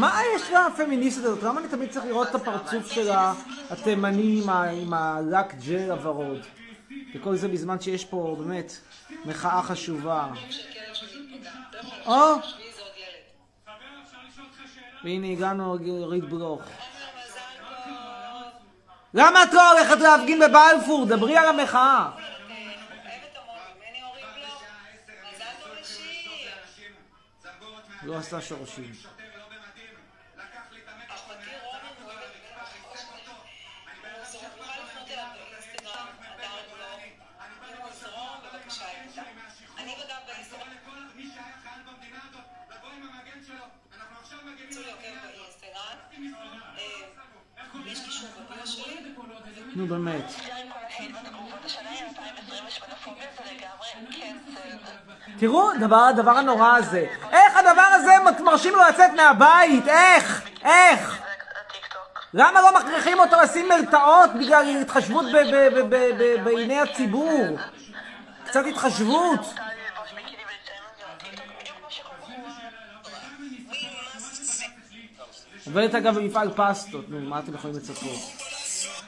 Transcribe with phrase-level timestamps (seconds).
[0.00, 1.42] מה יש לפמיניסטית הזאת?
[1.42, 3.10] למה אני תמיד צריך לראות את הפרצוף של
[3.70, 4.42] התימני
[4.72, 6.40] עם הלק ג'ל הוורוד?
[7.14, 8.72] וכל זה בזמן שיש פה באמת
[9.24, 10.26] מחאה חשובה.
[12.06, 12.34] או!
[15.04, 15.76] והנה הגענו
[16.08, 16.62] ריד בלוך.
[19.14, 21.06] למה את לא הולכת להפגין בבלפור?
[21.06, 22.10] דברי על המחאה.
[28.02, 28.92] לא עשה שורשים.
[49.84, 50.32] נו באמת.
[55.38, 57.06] תראו, דבר, הדבר הנורא הזה.
[57.32, 58.12] איך הדבר הזה
[58.44, 59.88] מרשים לו לצאת מהבית?
[59.88, 60.42] איך?
[60.64, 61.20] איך?
[62.34, 65.24] למה לא מכריחים אותו לשים מרתעות בגלל התחשבות
[66.44, 67.58] בעיני הציבור?
[68.46, 69.40] קצת התחשבות.
[75.66, 78.43] עובדת אגב במפעל פסטות, נו, מה אתם יכולים לצפות?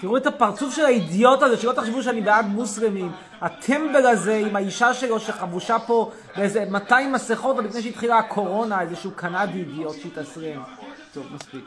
[0.00, 3.12] תראו את הפרצוף של האידיוט הזה, שלא תחשבו שאני בעד מוסלמים.
[3.40, 9.10] הטמבל הזה עם האישה שלו שחבושה פה באיזה 200 מסכות עוד לפני שהתחילה הקורונה, איזשהו
[9.10, 10.62] קנדי אידיוט שהתאסרם.
[11.14, 11.64] טוב, מספיק.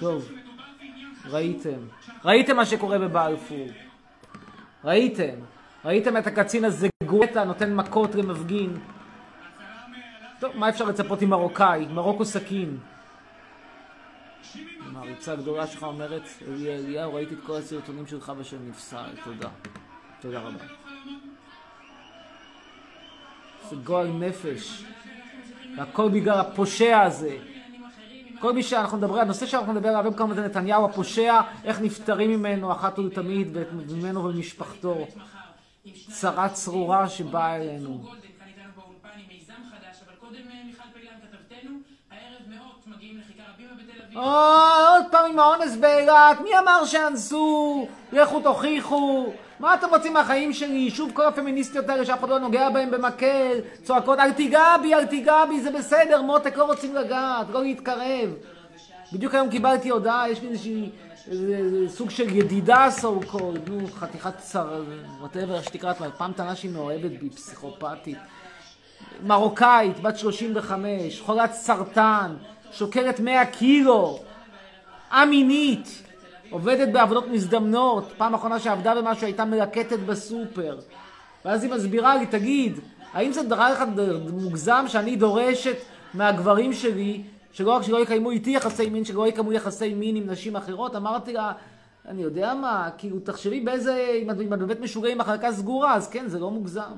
[0.00, 0.28] טוב,
[1.32, 1.78] ראיתם.
[2.24, 3.66] ראיתם מה שקורה בבלפור.
[4.84, 5.34] ראיתם.
[5.84, 8.76] ראיתם את הקצין הזה גואטה נותן מכות למפגין.
[10.40, 11.86] טוב, מה אפשר לצפות עם מרוקאי?
[11.90, 12.78] מרוקו סכין.
[14.86, 19.10] המעריצה הגדולה שלך אומרת, אליהו, ראיתי את כל הסרטונים שלך ושל נפסל.
[19.24, 19.48] תודה.
[20.20, 20.64] תודה רבה.
[23.70, 24.84] זה גועל נפש.
[25.76, 27.51] והכל בגלל הפושע הזה.
[28.42, 32.72] כל מי שאנחנו מדברים, הנושא שאנחנו נדבר עליו כמה זה נתניהו הפושע, איך נפטרים ממנו
[32.72, 33.56] אחת ולתמיד,
[33.88, 35.06] וממנו ומשפחתו.
[36.10, 38.04] צרה צרורה שבאה אלינו.
[44.14, 47.86] עוד פעם עם האונס באילת, מי אמר שאנסו?
[48.12, 49.32] לכו תוכיחו.
[49.62, 50.90] מה אתם רוצים מהחיים שלי?
[50.90, 55.06] שוב כל הפמיניסטיות האלה שאף אחד לא נוגע בהם במקל, צועקות אל תיגע בי, אל
[55.06, 58.30] תיגע בי, זה בסדר, מותק לא רוצים לגעת, לא להתקרב.
[59.12, 60.90] בדיוק היום קיבלתי הודעה, יש לי איזושהי
[61.88, 64.82] סוג של ידידה so called, נו, חתיכת צר,
[65.20, 68.18] whatever, איך שתקרא לה, פעם טענה שהיא מאוהבת בי, פסיכופתית.
[69.26, 72.34] מרוקאית, בת 35, חולת סרטן,
[72.72, 74.18] שוקלת 100 קילו,
[75.10, 76.02] א-מינית,
[76.52, 80.78] עובדת בעבודות מזדמנות, פעם אחרונה שעבדה במשהו הייתה מלקטת בסופר.
[81.44, 82.78] ואז היא מסבירה לי, תגיד,
[83.12, 83.86] האם זה דבר אחד
[84.32, 85.76] מוגזם שאני דורשת
[86.14, 90.56] מהגברים שלי שלא רק שלא יקיימו איתי יחסי מין, שלא יקיימו יחסי מין עם נשים
[90.56, 91.52] אחרות, אמרתי לה,
[92.08, 96.08] אני יודע מה, כאילו, תחשבי באיזה, אם את, אם את בבית משוגעים מחלקה סגורה, אז
[96.08, 96.92] כן, זה לא מוגזם.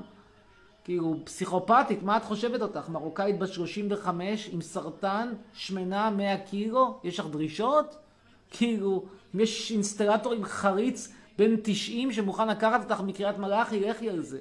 [0.83, 2.89] כאילו, פסיכופתית, מה את חושבת אותך?
[2.89, 7.95] מרוקאית בת 35 עם סרטן, שמנה 100 קילו, יש לך דרישות?
[8.51, 9.05] כאילו,
[9.35, 14.39] אם יש אינסטלטור עם חריץ בן 90 שמוכן לקחת אותך מקריית מלאכי, לכי על זה.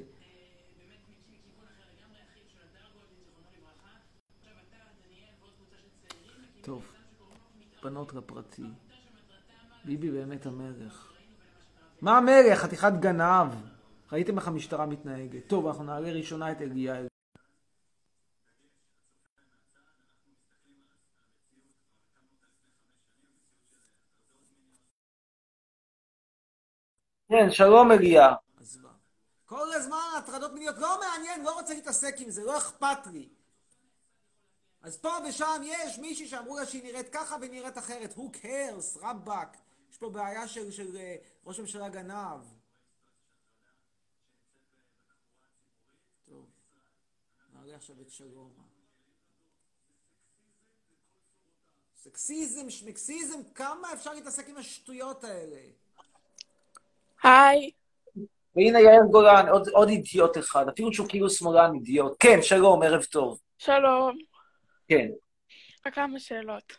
[6.62, 6.82] טוב,
[7.82, 8.62] בנות לפרטי.
[9.84, 11.12] ביבי באמת המלך.
[12.00, 12.58] מה המלך?
[12.58, 13.48] חתיכת גנב.
[14.12, 15.46] ראיתם איך המשטרה מתנהגת.
[15.46, 17.13] טוב, אנחנו נעלה ראשונה את אליהו.
[27.36, 28.34] כן, שלום אליה.
[29.44, 33.28] כל הזמן הטרדות מיניות לא מעניין, לא רוצה להתעסק עם זה, לא אכפת לי.
[34.82, 38.14] אז פה ושם יש מישהי שאמרו לה שהיא נראית ככה ונראית אחרת.
[38.16, 39.56] who cares, רבאק.
[39.90, 42.40] יש פה בעיה של, של uh, ראש הממשלה גנב.
[47.84, 48.62] עכשיו את שלומה.
[51.96, 55.60] סקסיזם, שמקסיזם, כמה אפשר להתעסק עם השטויות האלה?
[57.24, 57.70] היי.
[58.56, 62.16] והנה יאיר גולן, עוד, עוד אידיוט אחד, אפילו שהוא כאילו שמאלן אידיוט.
[62.20, 63.40] כן, שלום, ערב טוב.
[63.58, 64.18] שלום.
[64.88, 65.08] כן,
[65.86, 66.76] רק כמה שאלות.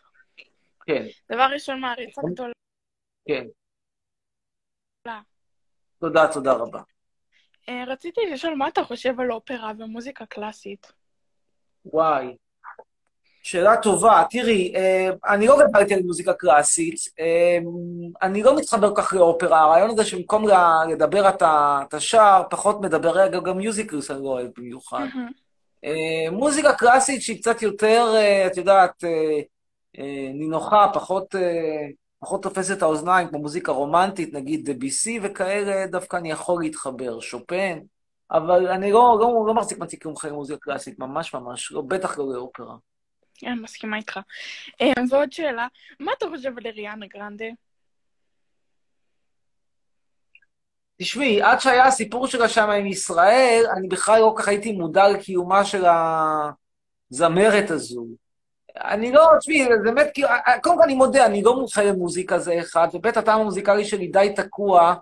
[0.86, 2.52] כן, דבר ראשון, מעריצה גדולה.
[3.28, 3.46] כן.
[6.00, 6.80] תודה, תודה רבה.
[7.68, 10.92] אה, רציתי לשאול מה אתה חושב על אופרה ומוזיקה קלאסית.
[11.84, 12.36] וואי.
[13.46, 14.22] שאלה טובה.
[14.30, 17.58] תראי, אה, אני לא גדלתי על מוזיקה קלאסית, אה,
[18.22, 19.60] אני לא מתחבר כל כך לאופרה.
[19.60, 20.44] הרעיון הזה שבמקום
[20.88, 25.06] לדבר אתה אתה שר, פחות מדבר, גם גם מיוזיקלוס אני לא אוהב במיוחד.
[25.84, 28.14] אה, מוזיקה קלאסית שהיא קצת יותר,
[28.46, 29.04] את יודעת,
[30.34, 31.34] נינוחה, פחות,
[32.20, 37.78] פחות תופסת את האוזניים, כמו מוזיקה רומנטית, נגיד דביסי וכאלה, דווקא אני יכול להתחבר, שופן,
[38.30, 42.24] אבל אני לא, לא, לא מחזיק מצחיק כמומחה למוזיקה קלאסית, ממש ממש, לא, בטח לא
[42.32, 42.74] לאופרה.
[43.38, 44.20] כן, מסכימה איתך.
[44.80, 45.66] אה, ועוד שאלה,
[46.00, 47.44] מה אתה חושב על אריאנה גרנדה?
[50.98, 55.08] תשמעי, עד שהיה הסיפור שלה שם עם ישראל, אני בכלל לא כל כך הייתי מודע
[55.08, 55.84] לקיומה של
[57.10, 58.06] הזמרת הזו.
[58.76, 60.28] אני לא, תשמעי, זה באמת, כאילו,
[60.62, 64.32] קודם כל אני מודה, אני לא מומחה למוזיקה זה אחד, ובית הטעם המוזיקלי שלי די
[64.36, 64.94] תקוע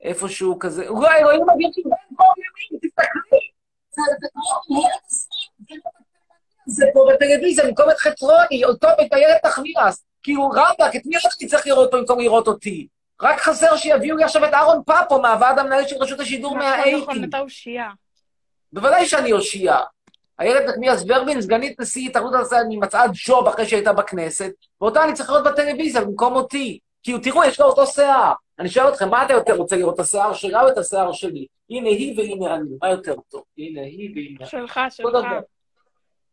[0.00, 0.88] איפשהו כזה.
[0.88, 1.72] אולי אלוהים אדירים
[2.82, 3.38] תסתכלי.
[3.90, 5.95] זה כמו ארץ ישראל, זה
[6.94, 10.04] פה בטלוויזיה, במקום את חטרוני, אותו ואת איילת נחמיאס.
[10.22, 12.86] כאילו, רבאק, את מי אני צריך לראות פה במקום לראות אותי?
[13.22, 17.02] רק חסר שיביאו לי עכשיו את אהרון פאפו מהוועד המנהל של רשות השידור נכון, מהאייטים.
[17.02, 17.88] נכון, אתה אושייה.
[18.72, 19.78] בוודאי שאני אושייה.
[20.40, 25.12] איילת נחמיאס ורבין, סגנית נשיא התאחדות הסטודנטים, היא מצאה ג'וב אחרי שהייתה בכנסת, ואותה אני
[25.12, 26.78] צריך לראות בטלוויזיה במקום אותי.
[27.02, 28.32] כאילו, תראו, יש לה אותו שיער.
[28.58, 31.46] אני שואל אתכם, מה אתה יותר רוצה לראות, את השיער שלה או את השיער שלי?
[31.70, 33.42] הנה היא והנה אני, מה יותר טוב?
[33.58, 34.46] הנה היא והנה.
[34.46, 35.26] שלך, שלך.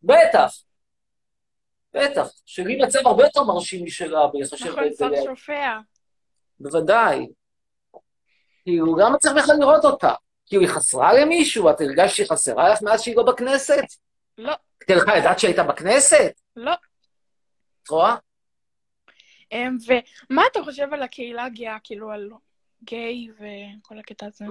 [0.04, 0.52] בטח.
[1.94, 2.28] בטח.
[2.46, 5.78] שלי מצב הרבה יותר מרשים משלה, בהתחשב נכון, בהבדלי שופע.
[6.60, 7.28] בוודאי.
[8.64, 10.14] כאילו, למה צריך בכלל לראות אותה?
[10.46, 11.70] כאילו, היא חסרה למישהו?
[11.70, 13.84] את הרגשת שהיא חסרה לך מאז שהיא לא בכנסת?
[14.38, 14.54] לא,
[14.88, 16.32] תראה לך, ידעת שהייתה בכנסת?
[16.56, 16.74] לא.
[17.84, 18.16] את רואה?
[19.54, 19.68] אה,
[20.30, 22.30] ומה אתה חושב על הקהילה הגאה, כאילו על
[22.84, 24.46] גיי וכל הקטע הזה?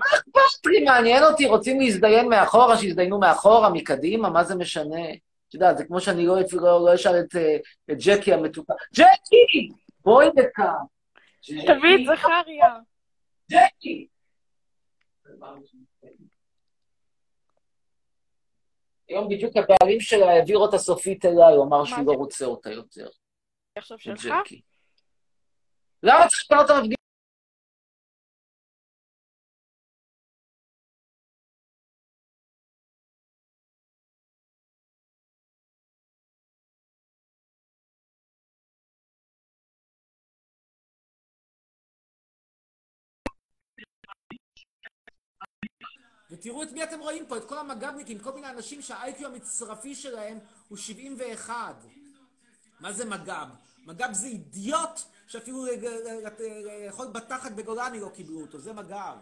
[0.62, 5.06] פרי, מעניין אותי, רוצים להזדיין מאחורה, שיזדיינו מאחורה, מקדימה, מה זה משנה?
[5.52, 7.56] את יודעת, זה כמו שאני לא לא- לא אשאל את אה,
[7.90, 8.74] את ג'קי המתוקה.
[8.94, 9.68] ג'קי!
[10.00, 10.84] בואי לכאן.
[11.42, 12.74] תביא את זכריה.
[13.50, 14.06] ג'קי!
[19.08, 22.12] היום בדיוק הבעלים שלה העביר אותה סופית אליי, הוא אמר שהוא לא?
[22.12, 23.08] רוצה אותה יותר.
[23.78, 24.26] עכשיו שלך?
[26.02, 26.74] למה צריך לפנות את
[46.42, 50.38] ותראו את מי אתם רואים פה, את כל המג"בניקים, כל מיני אנשים שהאיי-קיו המצרפי שלהם
[50.68, 51.76] הוא 71.
[52.80, 53.46] מה זה מג"ב?
[53.86, 59.16] מג"ב זה אידיוט שאפילו ל- ל- ל- לאכול בתחת בגולני לא קיבלו אותו, זה מג"ב.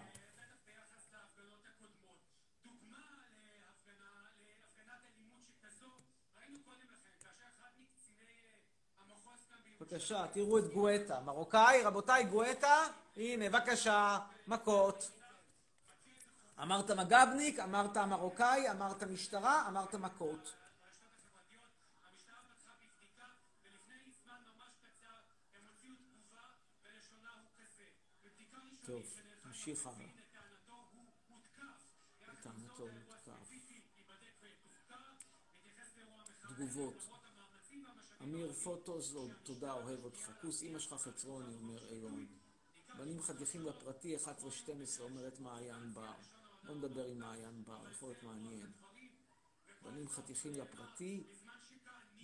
[9.80, 11.20] בבקשה, תראו את גואטה.
[11.20, 12.76] מרוקאי, רבותיי, גואטה,
[13.16, 15.19] הנה, בבקשה, מכות.
[16.62, 20.52] אמרת מג"בניק, אמרת מרוקאי, אמרת משטרה, אמרת מכות.
[28.86, 29.06] טוב,
[29.44, 30.06] נמשיך הלאה.
[36.48, 36.94] תגובות.
[38.22, 40.30] אמיר פוטוס, תודה, אוהב אותך.
[40.40, 42.26] כוס אמא שלך חצרוני, אומר אילון.
[42.98, 44.20] בנים חתיכים לפרטי, 11-12,
[45.00, 46.12] אומרת מעיין בר.
[46.70, 48.66] לא נדבר עם מעיין בר, יכול להיות מעניין.
[49.82, 51.22] בנים חתיכים לפרטי,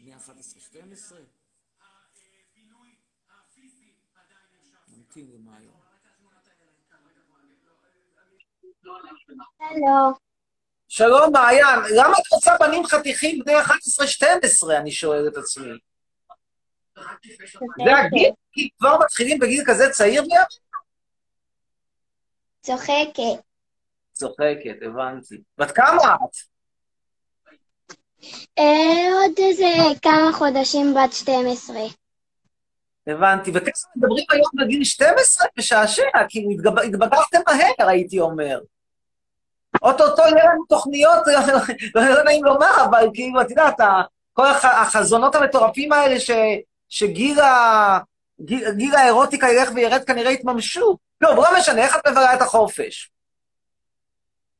[0.04, 1.14] מ-11-12?
[4.88, 5.70] נמתין למעיין.
[9.60, 10.14] הלו,
[10.88, 11.80] שלום, מעיין.
[11.96, 15.78] למה את רוצה בנים חתיכים בני 11-12, אני שואל את עצמי.
[17.84, 18.32] זה הגיל?
[18.52, 20.22] כי כבר מתחילים בגיל כזה צעיר
[22.60, 23.46] צוחקת.
[24.16, 25.36] צוחקת, הבנתי.
[25.58, 26.36] בת כמה את?
[28.58, 29.66] אה, עוד איזה
[30.02, 31.76] כמה חודשים בת 12.
[33.06, 33.50] הבנתי.
[33.54, 35.46] וככה מדברים היום בגיל 12?
[35.58, 38.60] משעשע, כאילו התגב- התבגרתם מהר, הייתי אומר.
[39.82, 41.26] אוטוטו יהיה לנו תוכניות,
[41.94, 43.74] לא לא נעים לומר, אבל כאילו, את יודעת,
[44.32, 46.30] כל הח- החזונות המטורפים האלה ש-
[46.88, 47.98] שגיל ה-
[48.40, 50.96] גיל גיל האירוטיקה ילך וירד כנראה יתממשו.
[51.22, 53.10] טוב, לא משנה, איך את מבלה את החופש?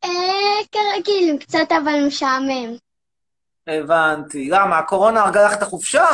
[0.07, 2.77] אה, כרגיל, קצת אבל משעמם.
[3.67, 4.49] הבנתי.
[4.51, 6.07] למה, הקורונה הרגה לך את החופשה?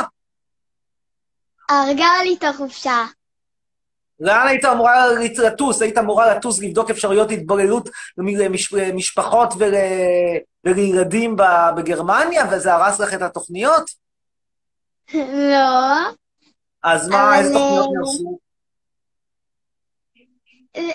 [1.69, 3.05] הרגה לי את החופשה.
[4.19, 5.07] לאן היית אמורה
[5.37, 5.81] לטוס?
[5.81, 7.89] היית אמורה לטוס לבדוק אפשרויות התבוללות
[8.71, 9.73] למשפחות ול...
[10.63, 11.35] ולילדים
[11.77, 13.89] בגרמניה, וזה הרס לך את התוכניות?
[15.13, 16.11] לא.
[16.83, 18.42] אז מה, איזה תוכניות אה, נעשו?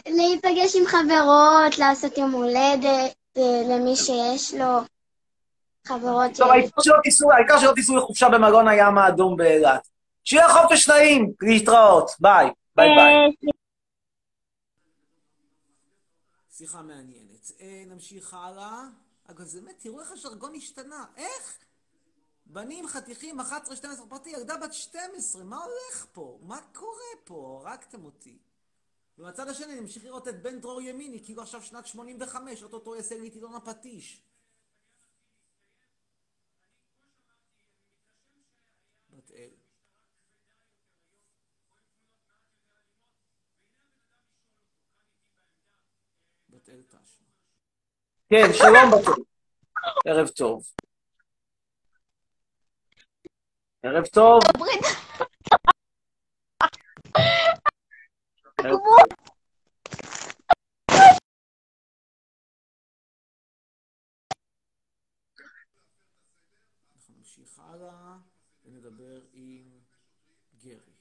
[0.08, 4.78] להיפגש עם חברות, לעשות יום הולדת אה, למי שיש לו.
[5.86, 9.88] חברות טוב, העיקר שלא תיסעו- העיקר שלא תיסעו לחופשה במלון הים האדום באילת.
[10.24, 12.46] שיהיה חופש נעים, להתראות, ביי.
[12.76, 13.50] ביי ביי.
[16.50, 17.52] שיחה מעניינת.
[17.60, 18.82] אה, נמשיך הלאה.
[19.30, 21.04] אגב, זה באמת, תראו איך הז'רגון השתנה.
[21.16, 21.58] איך?
[22.46, 26.38] בנים, חתיכים, 11, 12 פרטי, ילדה בת 12, מה הולך פה?
[26.42, 26.92] מה קורה
[27.24, 27.62] פה?
[27.66, 28.38] הרגתם אותי.
[29.18, 33.18] ומהצד השני אני ממשיך לראות את בן דרור ימיני, כאילו עכשיו שנת 85, אוטוטו יעשה
[33.18, 34.22] לי את עיתון הפטיש.
[39.10, 39.48] בת אל.
[46.48, 46.82] בת אל.
[48.30, 49.22] כן, שלום בת אל.
[50.12, 50.72] ערב טוב.
[53.82, 54.40] ערב טוב.
[58.70, 58.80] טוב.
[66.96, 68.16] אנחנו נמשיך הלאה
[68.64, 69.80] ונדבר עם
[70.58, 70.92] גרי.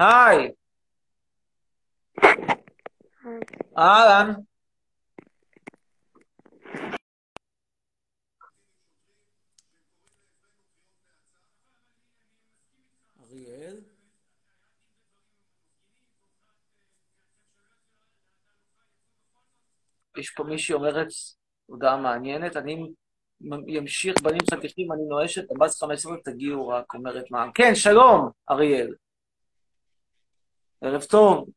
[0.00, 0.52] היי.
[3.78, 4.34] אהלן.
[13.34, 13.80] אריאל.
[20.16, 21.06] יש פה מישהי אומרת
[21.66, 22.92] הודעה מעניינת, אני
[23.78, 27.46] אמשיך בנים חתיכים, אני נואשת, הבאס 15 תגיעו רק, אומרת מה.
[27.54, 28.94] כן, שלום, אריאל.
[30.80, 31.48] ערב טוב,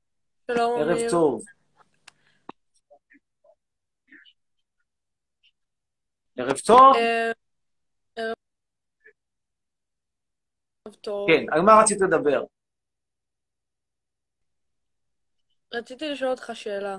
[0.51, 1.11] שלום, ערב אמיר.
[1.11, 1.41] טוב.
[6.37, 6.95] ערב טוב?
[6.95, 7.31] אה,
[8.15, 8.35] ערב
[11.01, 11.27] טוב.
[11.29, 12.43] כן, על מה רצית לדבר?
[15.73, 16.97] רציתי לשאול אותך שאלה.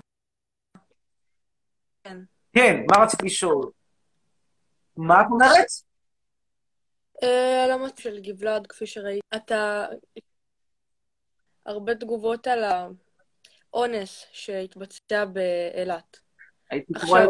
[2.08, 2.18] כן.
[2.52, 3.70] כן, מה רצית לשאול?
[4.96, 5.66] מה את אומרת?
[7.22, 9.22] אה, על המצב של גבלד, כפי שראית.
[9.36, 9.86] אתה...
[11.66, 12.64] הרבה תגובות על
[13.72, 16.20] האונס שהתבצע באילת.
[16.70, 17.28] הייתי עכשיו,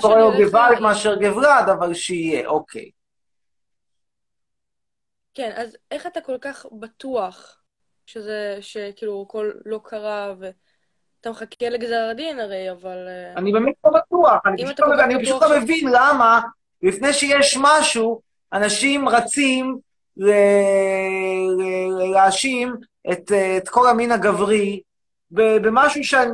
[0.00, 2.90] קורא לו גוואלד היא- מאשר גבלד, אבל שיהיה, אוקיי.
[5.34, 7.62] כן, אז איך אתה כל כך בטוח
[8.06, 10.34] שזה, שכאילו הכל לא קרה
[11.18, 13.06] ואתה מחכה לגזר הדין הרי, אבל...
[13.08, 16.40] אה, אני באמת לא בטוח, אני פשוט אתה לא- אני פשוט לא מבין למה
[16.82, 18.20] לפני שיש משהו,
[18.52, 19.78] אנשים רצים
[20.16, 20.30] ל-
[21.58, 22.74] ל- להאשים
[23.12, 24.80] את, את כל המין הגברי
[25.30, 26.30] במשהו שאני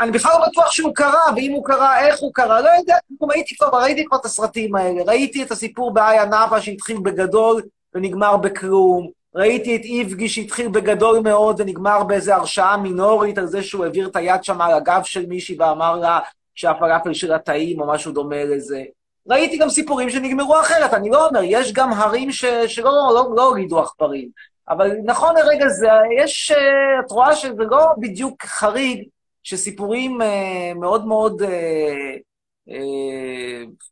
[0.00, 3.30] אני בכלל לא בטוח שהוא קרה, ואם הוא קרה, איך הוא קרה, לא יודע, כלום,
[3.30, 7.62] ראיתי כבר, ראיתי כבר את הסרטים האלה, ראיתי את הסיפור באיה נאווה שהתחיל בגדול
[7.94, 13.84] ונגמר בכלום, ראיתי את איבגי שהתחיל בגדול מאוד ונגמר באיזו הרשעה מינורית על זה שהוא
[13.84, 16.20] העביר את היד שם על הגב של מישהי ואמר לה
[16.54, 18.82] שהפלאפל שלה טעים או משהו דומה לזה.
[19.28, 22.44] ראיתי גם סיפורים שנגמרו אחרת, אני לא אומר, יש גם הרים ש...
[22.44, 24.28] שלא לא, לא הולידו עכברים.
[24.68, 29.08] אבל נכון לרגע זה, יש, אה, את רואה שזה לא בדיוק חריג
[29.42, 32.16] שסיפורים אה, מאוד מאוד אה,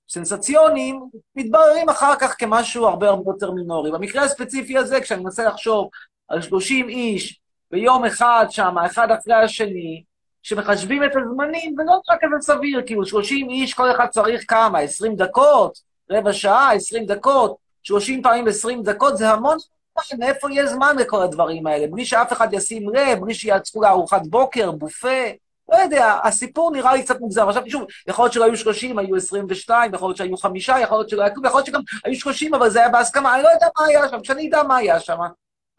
[0.09, 1.01] סנסציוניים
[1.37, 3.91] מתבררים אחר כך כמשהו הרבה הרבה יותר מינורי.
[3.91, 5.89] במקרה הספציפי הזה, כשאני מנסה לחשוב
[6.29, 10.05] על 30 איש ביום אחד שם, אחד אחרי השני,
[10.43, 14.79] שמחשבים את הזמנים, ולא נראה כזה סביר, כאילו 30 איש, כל אחד צריך כמה?
[14.79, 15.79] 20 דקות?
[16.11, 16.73] רבע שעה?
[16.73, 17.57] 20 דקות?
[17.83, 19.17] 30 פעמים 20 דקות?
[19.17, 21.87] זה המון זמן, מאיפה יהיה זמן לכל הדברים האלה?
[21.87, 25.31] בלי שאף אחד ישים לב, בלי שיעצרו לארוחת בוקר, בופה,
[25.71, 27.49] לא יודע, הסיפור נראה לי קצת מוגזם.
[27.49, 31.09] עכשיו, שוב, יכול להיות שלא היו 30, היו 22, יכול להיות שהיו חמישה, יכול להיות
[31.09, 33.67] שלא היה כלום, יכול להיות שגם היו 30, אבל זה היה בהסכמה, אני לא יודע
[33.79, 35.19] מה היה שם, שאני אדע מה היה שם.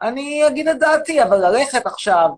[0.02, 2.28] אני אגיד את דעתי, אבל ללכת עכשיו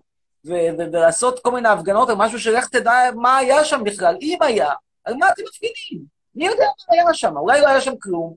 [0.45, 4.69] ולעשות כל מיני הפגנות על משהו שלך תדע מה היה שם בכלל, אם היה,
[5.05, 6.05] על מה אתם מפגינים?
[6.35, 7.37] מי יודע מה היה שם?
[7.37, 8.35] אולי לא היה שם כלום.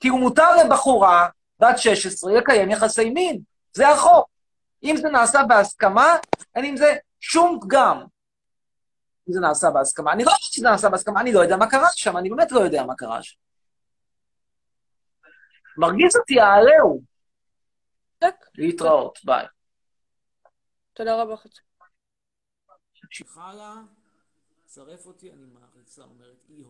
[0.00, 1.28] כאילו מותר לבחורה
[1.60, 3.38] בת 16 לקיים יחסי מין,
[3.72, 4.26] זה החוק.
[4.84, 6.16] אם זה נעשה בהסכמה,
[6.54, 8.04] אין עם זה שום פגם.
[9.28, 10.12] אם זה נעשה בהסכמה.
[10.12, 12.60] אני לא חושב שזה נעשה בהסכמה, אני לא יודע מה קרה שם, אני באמת לא
[12.60, 13.36] יודע מה קרה שם.
[15.78, 17.02] מרגיז אותי, העלהו.
[18.18, 18.34] טק.
[18.54, 19.46] להתראות, ביי.
[20.92, 21.60] תודה רבה, חצי.
[23.36, 23.74] הלאה.
[24.64, 26.62] צרף אותי, אני מעריצה, אומרת אי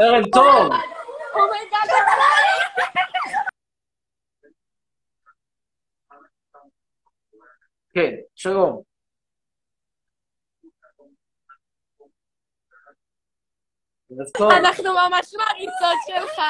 [0.00, 0.72] ערב טוב.
[7.94, 8.82] כן, שלום.
[14.56, 16.40] אנחנו ממש מעריצות שלך.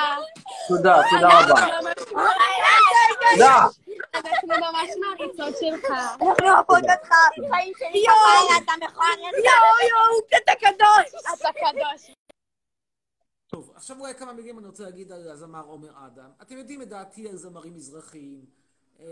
[0.68, 1.64] תודה, תודה רבה.
[1.64, 1.94] אנחנו ממש-
[3.32, 3.56] תודה.
[4.14, 5.90] אנחנו ממש מעריצות שלך.
[5.90, 7.14] אנחנו אוהבות אותך,
[7.50, 8.04] חיים שלי
[8.64, 9.18] אתה מכוער.
[9.18, 11.22] יואו, יואו, אתה קדוש.
[11.40, 12.10] אתה קדוש.
[13.48, 16.30] טוב, עכשיו אולי כמה מילים אני רוצה להגיד על הזמר עומר אדם.
[16.42, 18.44] אתם יודעים את דעתי על זמרים מזרחיים.
[19.00, 19.06] אה,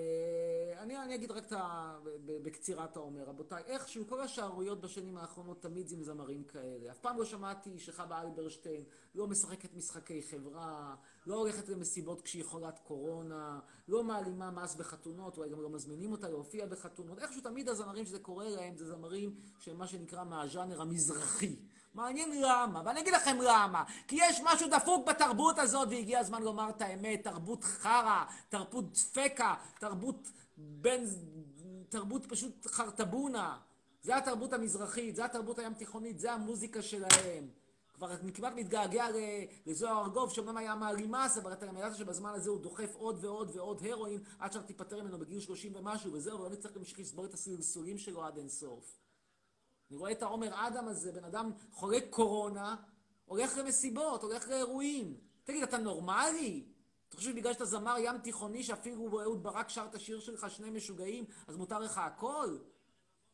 [0.79, 3.25] אני, אני אגיד רק ה, בקצירת העומר.
[3.25, 6.91] רבותיי, איכשהו כל השערוריות בשנים האחרונות תמיד זה עם זמרים כאלה.
[6.91, 10.95] אף פעם לא שמעתי שחווה אלברשטיין לא משחקת משחקי חברה,
[11.27, 16.29] לא הולכת למסיבות כשהיא חולת קורונה, לא מעלימה מס בחתונות, אולי גם לא מזמינים אותה
[16.29, 17.19] להופיע בחתונות.
[17.19, 21.57] איכשהו תמיד הזמרים שזה קורה להם זה זמרים שהם מה שנקרא מהז'אנר המזרחי.
[21.95, 23.85] מעניין למה, ואני אגיד לכם למה.
[24.09, 27.25] כי יש משהו דפוק בתרבות הזאת, והגיע הזמן לומר את האמת.
[27.25, 31.07] תרבות חרא, תרבות דפקה, תרבות בין...
[31.89, 33.59] תרבות פשוט חרטבונה.
[34.03, 37.49] זה התרבות המזרחית, זה התרבות הים תיכונית, זה המוזיקה שלהם.
[37.95, 39.07] כבר אני כמעט מתגעגע
[39.67, 43.51] לזוהר ארגוב, שאומנם היה מעלימס, אבל אתה גם ידעת שבזמן הזה הוא דוחף עוד ועוד
[43.57, 47.35] ועוד הרואין, עד שאתה תיפטר ממנו בגיל 30 ומשהו, וזהו, ולא נצטרך להמשיך לסבור את
[47.35, 49.04] הסלסולים שלו עד אינסוף.
[49.95, 52.77] אני רואה את העומר אדם הזה, בן אדם חולה קורונה,
[53.25, 55.17] הולך למסיבות, הולך לאירועים.
[55.45, 56.65] תגיד, אתה נורמלי?
[57.09, 60.71] אתה חושב שבגלל שאתה זמר ים תיכוני, שאפילו אהוד ברק שר את השיר שלך, שני
[60.71, 62.59] משוגעים, אז מותר לך הכל?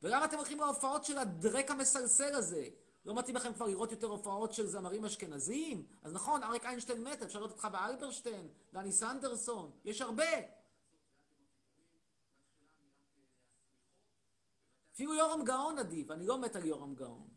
[0.02, 2.68] ולמה אתם הולכים להופעות של הדרק המסלסל הזה?
[3.04, 5.86] לא מתאים לכם כבר לראות יותר הופעות של זמרים אשכנזים?
[6.02, 10.59] אז נכון, אריק איינשטיין מת, אפשר לראות אותך באלברשטיין, דני סנדרסון, יש הרבה.
[15.00, 17.28] אפילו יורם גאון עדיף, אני לא מת על יורם גאון.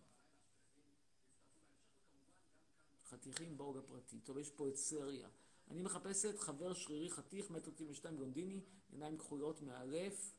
[3.10, 4.20] חתיכים באוג הפרטי.
[4.20, 5.30] טוב, יש פה את סריה.
[5.72, 10.34] אני מחפשת חבר שרירי חתיך, מטר תשעים ושתיים גונדיני, עיניים כחולות מאלף,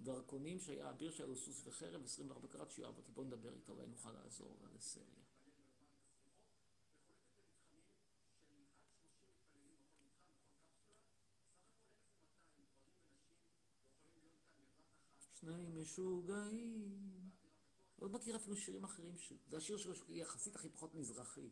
[0.00, 3.12] דרכונים שהיה אביר שהיה לו סוס וחרב, 24 קראט שיואב אותי.
[3.12, 5.23] בוא נדבר איתו, אולי נוכל לעזור לסריה.
[15.44, 17.00] שני משוגעים.
[18.02, 19.14] לא מכיר אפילו שירים אחרים.
[19.48, 21.50] זה השיר שלו שהוא יחסית הכי פחות מזרחי.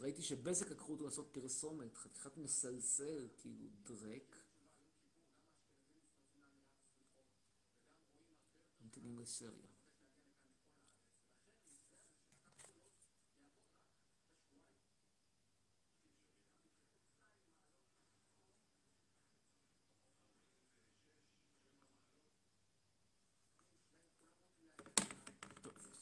[0.00, 4.36] ראיתי שבזק לקחו אותו לעשות פרסומת, חתיכת מסלסל, כאילו דרק.
[8.80, 9.75] ממתינים לסריה.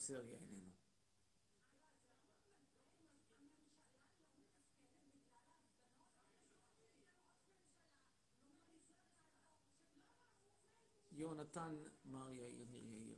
[0.07, 0.65] טוב, סריה איננו.
[11.11, 13.15] יונתן מר יאיר ניר יאיר.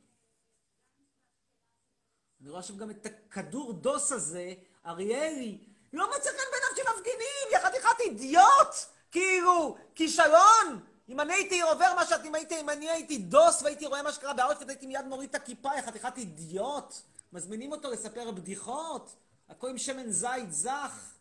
[2.40, 4.54] אני רואה שם גם את הכדור דוס הזה,
[4.86, 8.74] אריאלי, לא מוצא חן בעיניו של מפגינים, יא חתיכת אידיוט!
[9.10, 10.86] כאילו, כישלון!
[11.08, 14.12] אם אני הייתי עובר מה שאת, אם הייתי, אם אני הייתי דוס והייתי רואה מה
[14.12, 16.94] שקרה באוטפיט, הייתי מיד מוריד את הכיפה, חתיכת אידיוט!
[17.32, 19.16] מזמינים אותו לספר בדיחות,
[19.48, 21.14] הכל עם שמן זית זך.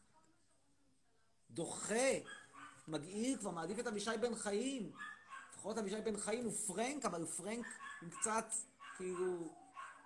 [1.51, 2.11] דוחה,
[2.87, 4.91] מגעיל, כבר מעדיף את אבישי בן חיים.
[5.53, 7.65] לפחות אבישי בן חיים הוא פרנק, אבל פרנק
[8.01, 8.45] הוא קצת,
[8.97, 9.53] כאילו,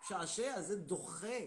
[0.04, 1.40] משעשע, זה דוחה.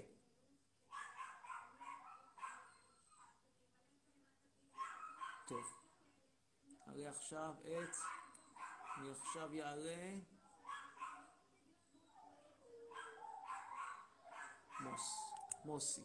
[5.49, 5.65] טוב.
[6.87, 7.97] נעלה עכשיו את...
[8.97, 10.15] אני עכשיו יעלה...
[14.81, 15.35] מוס.
[15.65, 16.03] מוסי.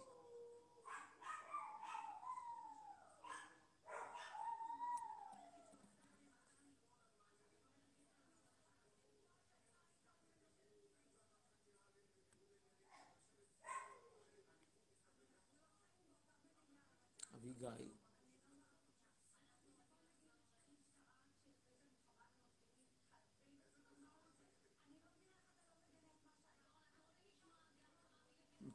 [17.36, 17.99] אביגיל.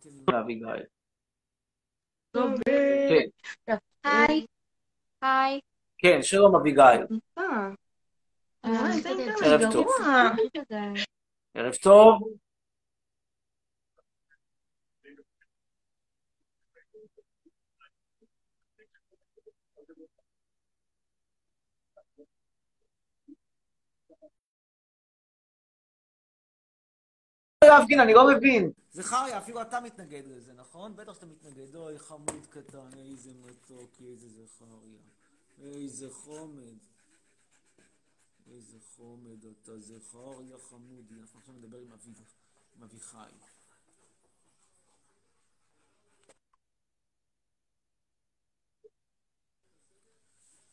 [0.04, 0.86] ממתינים לאביגיל.
[3.66, 4.46] כן, היי.
[5.22, 5.60] היי.
[5.98, 7.06] כן, שלום אביגיל.
[9.42, 9.86] ערב טוב.
[11.54, 12.22] ערב טוב.
[27.64, 28.83] להפגין, אני לא מבין.
[28.94, 30.96] זכריה, אפילו אתה מתנגד לזה, נכון?
[30.96, 31.76] בטח שאתה מתנגד.
[31.76, 35.00] אוי, חמוד קטן, איזה מתוק, איזה זכריה.
[35.62, 36.78] איזה חומד.
[38.46, 41.14] איזה חומד אתה, זכריה חמודי.
[41.20, 42.22] אנחנו עכשיו נדבר עם אביב,
[42.76, 43.30] עם אביחי.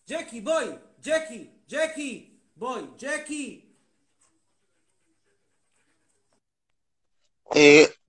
[0.08, 0.68] ג'קי, בואי!
[1.02, 1.50] ג'קי!
[1.70, 2.38] ג'קי!
[2.56, 2.84] בואי!
[2.98, 3.72] ג'קי!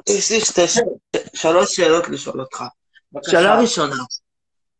[0.09, 0.79] יש לי שתי ש-
[1.35, 2.65] שלוש שאלות לשאול אותך.
[3.23, 3.97] שאלה ראשונה,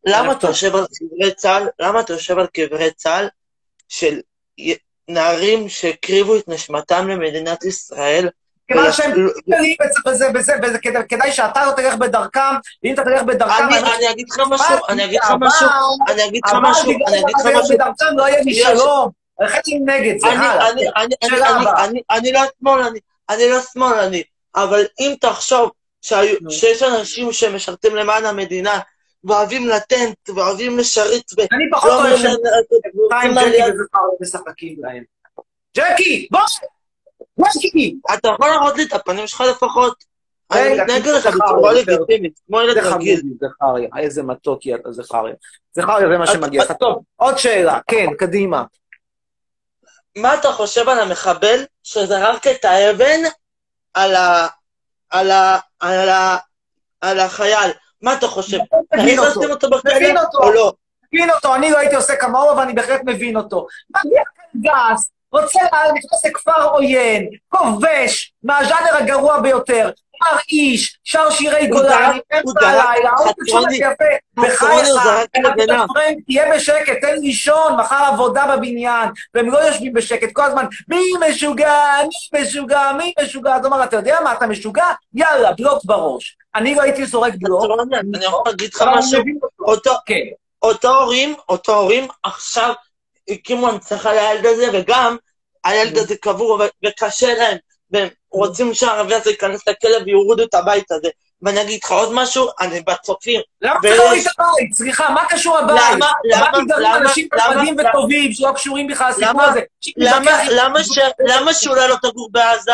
[0.07, 3.29] למה אתה יושב על קברי צה"ל, למה אתה יושב על קברי צה"ל
[3.89, 4.21] של
[5.09, 8.29] נערים שהקריבו את נשמתם למדינת ישראל?
[8.69, 12.41] כיוון שהם ולא- כללים בזה, בזה, בזה, כדאי- שאתה לא תלך בדרכם,
[12.85, 13.65] ואם אתה תלך בדרכם...
[13.69, 15.69] אני אגיד לך משהו, אני אגיד לך משהו,
[16.09, 17.75] אני אגיד לך משהו, אני אגיד לך משהו.
[17.75, 19.11] בדרכם לא יהיה לי שלום.
[19.41, 20.71] אני נגד זה, אני- הלאה.
[20.71, 21.49] אני- אני- שאלה
[22.11, 24.23] אני- לא שמאלני, אני לא שמאלני,
[24.57, 25.71] אבל אם תחשוב
[26.03, 26.51] שהיו-.
[26.51, 28.81] שיש אנשים שמשרתים למען המדינה,
[29.25, 32.19] ואוהבים לטנט, ואוהבים לשרת, ו- אני פחות לא אוהב
[33.12, 33.62] חיים ג'קי
[34.21, 35.05] משחקים להם.
[35.77, 36.29] ג'קי!
[36.31, 36.41] בוא!
[37.41, 37.97] ג'קי!
[38.15, 40.05] אתה יכול להראות לי את הפנים שלך לפחות?
[40.53, 41.73] אני מתנהג לך בצורה.
[41.73, 43.23] לגיטימית, כמו ילד רגיל.
[43.41, 43.88] זכריה.
[43.99, 45.35] איזה מתוק היא אתה, זכריה.
[45.73, 46.73] זכריה, זה מה שמגיע לך.
[46.73, 47.79] טוב, עוד שאלה.
[47.87, 48.65] כן, קדימה.
[50.17, 53.21] מה אתה חושב על המחבל שזרק את האבן
[53.94, 54.46] על ה...
[55.11, 55.59] על ה...
[55.81, 56.37] על ה...
[57.00, 57.70] על החייל?
[58.02, 58.59] מה אתה חושב?
[58.94, 59.66] מבין צריך אותו.
[60.18, 60.38] אותו.
[60.38, 60.72] או לא?
[61.12, 63.66] מבין אותו, אני לא הייתי עושה כמוהו, אבל אני בהחלט מבין אותו.
[64.05, 65.61] מגיע כאן גס, רוצה
[65.95, 69.90] נכנס לכפר עוין, כובש, מהז'אנר הגרוע ביותר,
[70.23, 74.05] מרעיש, שר שירי הוא גולני, זרק- הוא אמצע זרק- הלילה, עוד חצרוני- יפה,
[74.37, 74.88] בחייך,
[76.27, 81.81] תהיה בשקט, תן לישון, מחר עבודה בבניין, והם לא יושבים בשקט כל הזמן, מי משוגע,
[82.33, 84.87] מי משוגע, מי משוגע, אז אמר, אתה יודע מה, אתה משוגע?
[85.14, 86.37] יאללה, בלוק בראש.
[86.55, 87.64] אני לא הייתי זורק בלוק,
[88.14, 89.23] אני יכול להגיד לך משהו?
[90.07, 90.14] כן.
[90.62, 92.73] אותו הורים, אותו הורים עכשיו
[93.33, 95.16] הקימו הנצחה לילד הזה, וגם
[95.64, 97.57] הילד הזה קבור וקשה להם,
[97.90, 101.09] והם רוצים שהערבי הזה ייכנס לכלא ויורידו את הבית הזה.
[101.42, 103.40] ואני אגיד לך עוד משהו, אני בצופים.
[103.62, 104.75] למה להוריד את הבית?
[104.75, 105.81] סליחה, מה קשור הבית?
[105.95, 109.61] למה- למה- למה- אנשים נחמדים למה- וטובים שלא קשורים בכלל לסיפור למה- הזה.
[111.29, 112.73] למה, שאולי לא תגור בעזה?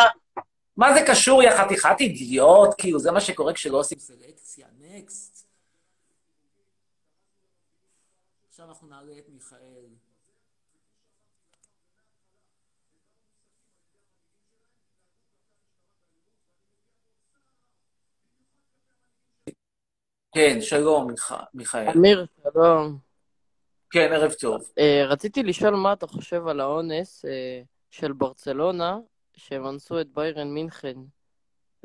[0.77, 2.69] מה זה קשור, יא חתיכת אידיוט?
[2.77, 4.65] כאילו, זה מה שקורה כשלא עושים סלקציה.
[4.79, 5.45] נקסט.
[8.49, 9.85] עכשיו אנחנו נעלה את מיכאל.
[20.39, 21.87] כן, שלום, מיכ- מיכאל.
[21.95, 22.97] אמיר, שלום.
[23.89, 24.61] כן, ערב טוב.
[24.79, 28.97] אה, רציתי לשאול מה אתה חושב על האונס אה, של ברצלונה,
[29.37, 30.95] שהם אנסו את ביירן מינכן.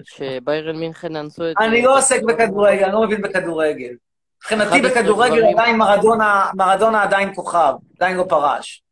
[0.02, 1.56] שביירן מינכן אנסו את...
[1.60, 3.94] אני לא עוסק בכדורגל, אני לא מבין בכדורגל.
[4.36, 5.44] מבחינתי 11 בכדורגל.
[5.54, 8.82] עדיין מרדונה, מרדונה עדיין כוכב, עדיין לא פרש.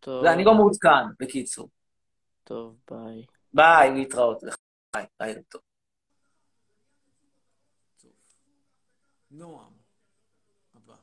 [0.00, 0.88] טוב, ואני לא מעודכן,
[1.20, 1.68] בקיצור.
[2.44, 3.24] טוב, ביי.
[3.52, 4.54] ביי, להתראות לך.
[4.96, 5.60] ביי, לילה טוב.
[5.60, 5.60] טוב.
[9.38, 9.72] נועם,
[10.74, 10.94] הבא.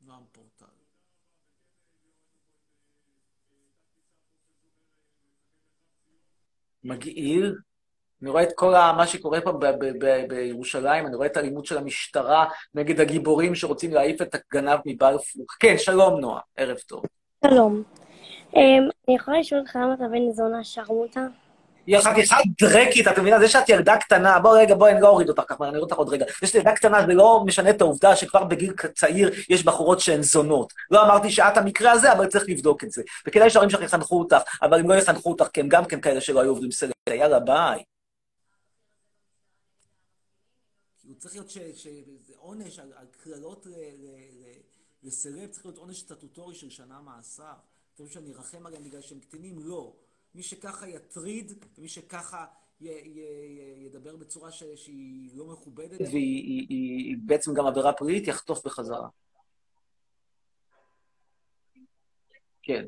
[0.00, 0.64] נועם פורטל.
[6.84, 7.54] מגעיל.
[8.22, 9.52] אני רואה את כל מה שקורה פה
[10.28, 15.46] בירושלים, אני רואה את האלימות של המשטרה נגד הגיבורים שרוצים להעיף את הגנב מבלפור.
[15.60, 17.04] כן, שלום נועה, ערב טוב.
[17.46, 17.82] שלום.
[18.56, 21.26] אמ, אני יכולה לשאול אותך למה אתה בן זונה שרמוטה?
[21.86, 23.38] היא חתיכת דרקית, את מבינה?
[23.38, 25.96] זה שאת ילדה קטנה, בוא רגע, בואי, אני לא אוריד אותך ככה, אני אוריד אותך
[25.96, 26.24] עוד רגע.
[26.40, 30.22] זה שאת ילדה קטנה, זה לא משנה את העובדה שכבר בגיל צעיר יש בחורות שהן
[30.22, 30.72] זונות.
[30.90, 33.02] לא אמרתי שאת המקרה הזה, אבל צריך לבדוק את זה.
[33.26, 36.20] וכדאי שההורים שלך יחנכו אותך, אבל אם לא יחנכו אותך, כי הם גם כן כאלה
[36.20, 37.14] שלא היו עובדים סלקציה.
[37.14, 37.82] יאללה, ביי.
[41.04, 41.52] הוא צריך להיות
[42.36, 43.66] עונש על קללות
[45.02, 47.52] לסלב, צריך להיות עונש סטטוטורי של שנה מאסר.
[47.94, 49.58] אתם חושבים שאני ארחם עליהם בגלל שהם קטינים?
[49.58, 49.92] לא.
[50.36, 52.46] מי שככה יטריד, ומי שככה
[52.80, 58.28] י- י- ידבר בצורה ש- שהיא לא מכובדת, והיא היא- היא בעצם גם עבירה פלילית,
[58.28, 59.08] יחטוף בחזרה.
[62.62, 62.86] כן.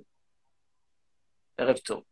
[1.56, 2.02] ערב טוב.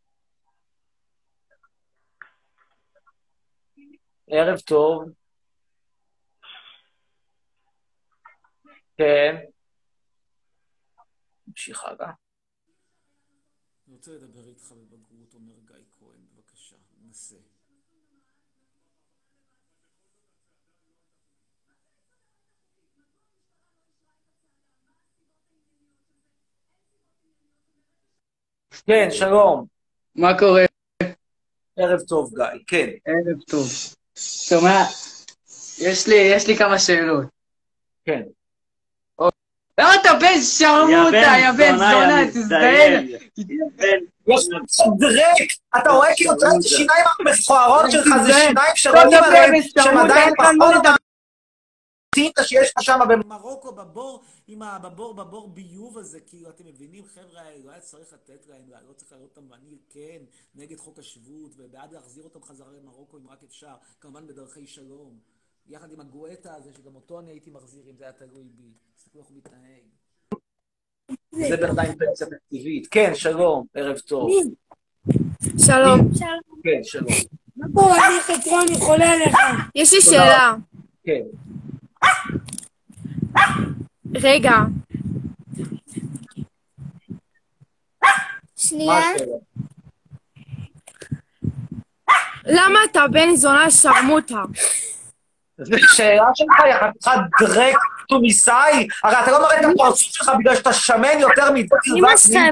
[4.29, 5.05] ערב טוב.
[8.99, 9.35] כן.
[11.49, 12.12] נמשיך הלאה.
[13.88, 16.77] אני רוצה לדבר איתך בבגרות, אומר גיא כהן, בבקשה,
[17.09, 17.37] נסה.
[28.87, 29.66] כן, שלום.
[30.14, 30.64] מה קורה?
[31.77, 32.64] ערב טוב, גיא.
[32.66, 32.87] כן.
[33.05, 33.66] ערב טוב.
[34.16, 34.83] שומע?
[35.79, 37.27] יש לי, יש לי כמה שאלות.
[38.05, 38.22] כן.
[39.80, 43.08] למה אתה בן שרמוטה, יא בן זונה, תזדיין.
[44.26, 44.48] יש
[44.98, 48.48] דרק, אתה רואה כאילו את השיניים המכוערות שלך, זה תזדיין.
[48.48, 50.96] שיניים שרואים מדבר עליהם, בשרמוטה, שהם עדיין אין כאן פחות מה לדבר.
[52.16, 57.42] מהטינטה שיש לך שם מרוקו בבור, עם הבור בבור ביוב הזה, כאילו, אתם מבינים, חבר'ה,
[57.64, 60.18] לא היה צריך לתת להם, לא צריך להעלות אותם, ואני כן,
[60.54, 65.18] נגד חוק השבות, ובעד להחזיר אותם חזרה למרוקו אם רק אפשר, כמובן בדרכי שלום.
[65.68, 68.72] יחד עם הגואטה הזה, שגם אותו אני הייתי מחזיר אם זה היה תלוי בי.
[69.06, 69.82] תסתכלו איך הוא מתנהג.
[71.48, 72.86] זה עם פנסיה תקציבית.
[72.90, 74.30] כן, שלום, ערב טוב.
[75.66, 76.08] שלום.
[76.62, 77.12] כן, שלום.
[77.56, 79.36] מה קורה, אני חצרון, אני חולה עליך.
[79.74, 80.54] יש לי שאלה.
[81.04, 81.22] כן.
[84.14, 84.52] רגע.
[88.56, 89.00] שנייה.
[92.44, 94.42] למה אתה בן זונה שרמוטה?
[95.58, 97.76] זו שאלה שלך, יא חתיכת דרק
[98.08, 98.88] תוניסאי?
[99.04, 101.66] הרי אתה לא מראה את הפרצוף שלך בגלל שאתה שמן יותר שלך,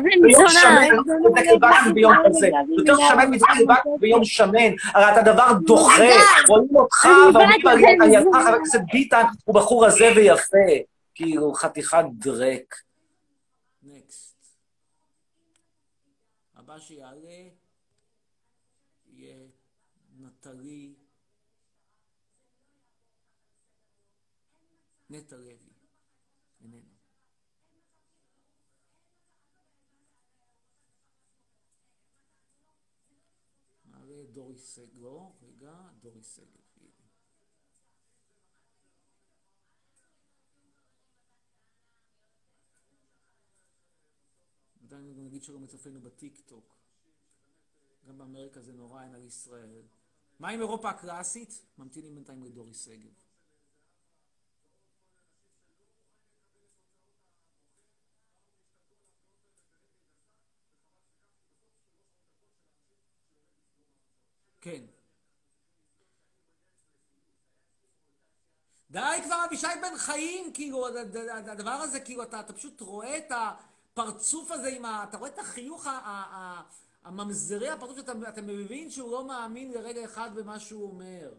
[0.01, 0.49] וקנין ביום.
[0.49, 2.51] שמן, מדקל וקנין ביום כזה.
[2.79, 4.73] יותר שמן מדקל וקנין ביום שמן.
[4.95, 6.03] הרי אתה דבר דוחה.
[6.49, 10.57] רואים אותך ואומרים על על ידך, חבר הכנסת ביטן, הוא בחור רזה ויפה.
[11.15, 12.75] כאילו, חתיכת דרק.
[13.83, 14.37] נקסט.
[16.57, 17.41] הבא שיעלה
[19.17, 19.37] יהיה
[20.21, 20.94] נטלי
[25.15, 25.73] נטע לוי.
[26.61, 26.83] איננו.
[33.85, 34.25] נעלה
[34.57, 36.65] סגל, לא, רגע, דוריס סגל.
[44.83, 46.75] עדיין נגיד שלום לצופינו בטיק טוק.
[48.07, 49.83] גם באמריקה זה נורא, אין על ישראל.
[50.39, 51.63] מה עם אירופה הקלאסית?
[51.79, 53.24] ממתינים בינתיים לדוריס שגב.
[64.65, 64.83] כן.
[68.91, 72.81] די כבר, אבישי בן חיים, כאילו, הד- הד- הד- הדבר הזה, כאילו, אתה, אתה פשוט
[72.81, 75.05] רואה את הפרצוף הזה עם ה...
[75.09, 76.63] אתה רואה את החיוך ה- ה- ה-
[77.05, 81.35] הממזרי הפרצוף, שאתה אתה מבין שהוא לא מאמין לרגע אחד במה שהוא אומר.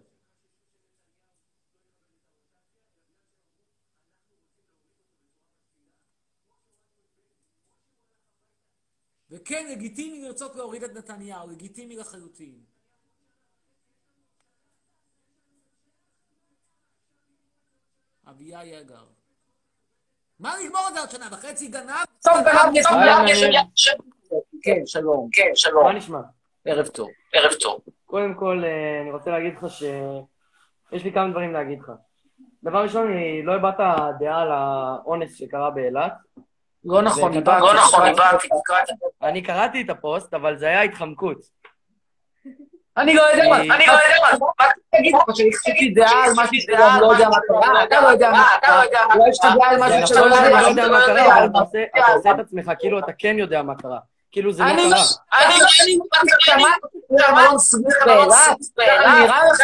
[9.30, 12.75] וכן, לגיטימי לרצות להוריד את נתניהו, לגיטימי לחלוטין.
[18.30, 19.04] אביה יגר.
[20.40, 21.68] מה לגמור את זה עוד שנה וחצי?
[21.68, 21.92] גנב?
[22.24, 22.86] טוב, גנב יש
[23.42, 23.42] יש-.
[23.76, 23.96] יש-
[24.62, 25.30] כן, שלום.
[25.32, 25.84] כן, שלום.
[25.84, 26.20] מה נשמע?
[26.66, 27.10] ערב טוב.
[27.34, 27.80] ערב טוב.
[28.06, 31.92] קודם כל, אה, אני רוצה להגיד לך שיש לי כמה דברים להגיד לך.
[32.64, 33.78] דבר ראשון, אני לא הבעת
[34.20, 36.14] דעה על האונס שקרה באילת.
[36.86, 37.62] לא נכון, הבנתי.
[37.62, 38.48] לא נכון, הבנתי.
[39.22, 41.38] אני קראתי את הפוסט, אבל זה היה התחמקות.
[42.98, 46.56] אני לא יודע מה, אני לא יודע מה, רק תגיד לך שהחזיקתי דעה על משהו
[46.62, 48.84] שאתה לא יודע מה קרה, אתה לא יודע מה קרה,
[49.16, 51.46] אולי יש לך דעה על משהו שאתה לא יודע לא מה לא קרה.
[51.46, 51.60] אתה
[52.00, 53.98] אתה עושה את עצמך כאילו אתה כן יודע מה קרה.
[54.36, 55.04] כאילו זה לא אני קרה.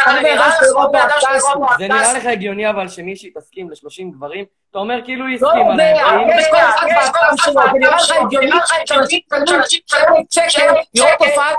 [0.06, 0.36] אני.
[1.78, 4.44] זה נראה לך הגיוני אבל שמישהי תסכים ל-30 גברים?
[4.70, 6.28] אתה אומר כאילו היא לא הסכימה להם.
[6.38, 8.50] יש כל אחד באטם שלו, זה נראה לך הגיוני
[8.86, 9.20] שאנשים
[9.86, 11.56] שעות שקל לראות הופעת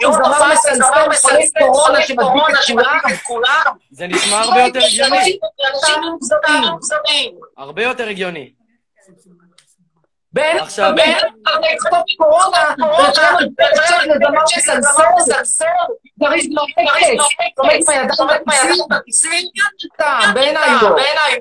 [0.74, 3.64] זמר מסלסל חולי קורונה שמדביק את כולם.
[3.92, 5.38] זה נשמע הרבה יותר הגיוני.
[5.74, 6.02] אנשים
[6.72, 7.36] מוגזמים.
[7.58, 8.54] הרבה יותר הגיוני.
[10.34, 10.58] בין,
[12.18, 12.74] קורונה,
[16.52, 16.64] לא
[18.20, 19.46] עומד בכיסים,
[20.34, 20.70] בעיניי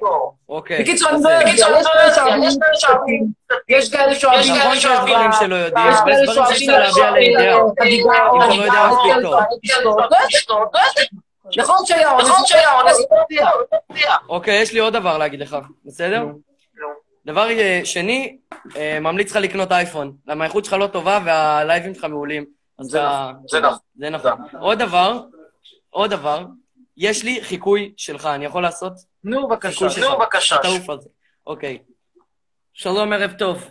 [0.02, 0.31] לא.
[0.48, 0.83] אוקיי.
[0.83, 3.33] בקיצור, אני לא יודע, יש כאלה שאוהבים
[3.68, 4.55] יש כאלה שאוהבים...
[4.55, 6.88] נכון שיש דברים שלא יודעים, יש כאלה
[8.68, 9.31] להביע לא
[10.42, 10.59] טוב.
[11.57, 12.96] נכון שהיה אונס, נכון שהיה אונס,
[14.28, 16.24] אוקיי, יש לי עוד דבר להגיד לך, בסדר?
[17.26, 18.38] דבר אה, שני,
[18.76, 22.44] אה, ממליץ לך לקנות אייפון, למה האיכות שלך לא טובה והלייבים שלך מעולים.
[22.80, 24.32] זה נכון, זה נכון.
[24.32, 24.61] נכון.
[24.61, 25.24] עוד דבר,
[25.90, 26.46] עוד דבר,
[26.96, 28.92] יש לי חיקוי שלך, אני יכול לעשות?
[29.24, 29.87] נו, בבקשה.
[30.00, 30.56] נו, בבקשה.
[30.62, 31.08] תעוף על זה.
[31.46, 31.78] אוקיי.
[32.72, 33.70] שלום, ערב טוב.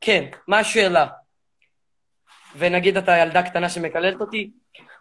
[0.00, 1.06] כן, מה השאלה?
[2.56, 4.50] ונגיד אתה ילדה קטנה שמקללת אותי,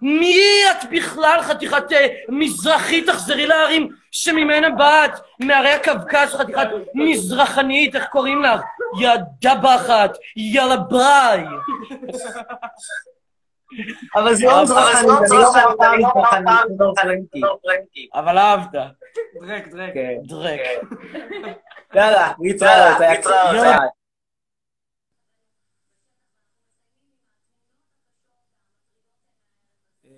[0.01, 0.39] מי
[0.71, 8.43] את בכלל חתיכת אה, מזרחית, תחזרי לערים שממנה באת, מהרי הקווקז, חתיכת מזרחנית, איך קוראים
[8.43, 8.61] לך?
[9.01, 9.11] יא
[9.41, 11.43] דבחת, יאללה ביי.
[14.15, 18.09] אבל זה לא מזרחני, אני לא אומר פעם מזרחני, זה לא פרנקי.
[18.13, 18.71] אבל אהבת.
[19.41, 19.93] דרק, דרק.
[19.93, 20.17] כן.
[20.23, 20.59] דרק.
[21.95, 23.31] יאללה, להתראות, היה קצת.
[23.53, 23.77] יאללה.
[30.05, 30.11] אה,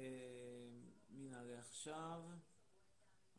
[1.10, 2.20] מי נעלה עכשיו?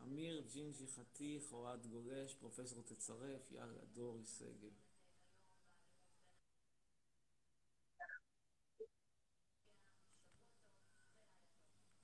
[0.02, 4.72] אמיר, ג'ינג'י חתיך, אוהד גולש, פרופסור תצרף, יאללה, דורי שגב.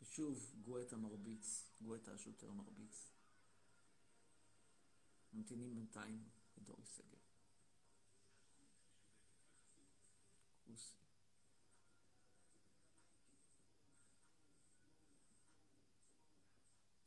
[0.02, 3.12] ושוב, גואטה מרביץ, גואטה השוטר מרביץ.
[5.32, 6.84] ממתינים בינתיים לדורי.
[10.66, 10.94] כוסי.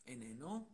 [0.08, 0.73] איננו.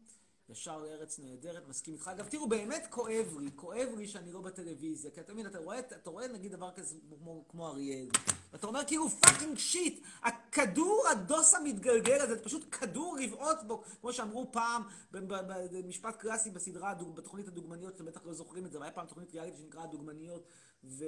[0.49, 2.07] ישר לארץ נהדרת, מסכים איתך.
[2.07, 5.79] אגב, תראו, באמת כואב לי, כואב לי שאני לא בטלוויזיה, כי אתה מבין, אתה רואה,
[5.79, 8.09] אתה רואה נגיד דבר כזה כמו, כמו אריאל,
[8.53, 14.13] ואתה אומר כאילו fucking shit, הכדור הדוס המתגלגל הזה, זה פשוט כדור לבעוט בו, כמו
[14.13, 18.93] שאמרו פעם במשפט קלאסי בסדרה, בתוכנית הדוגמניות, אתם בטח לא זוכרים את זה, אבל היה
[18.93, 20.43] פעם תוכנית ריאליטי שנקרא הדוגמניות,
[20.83, 21.05] ו...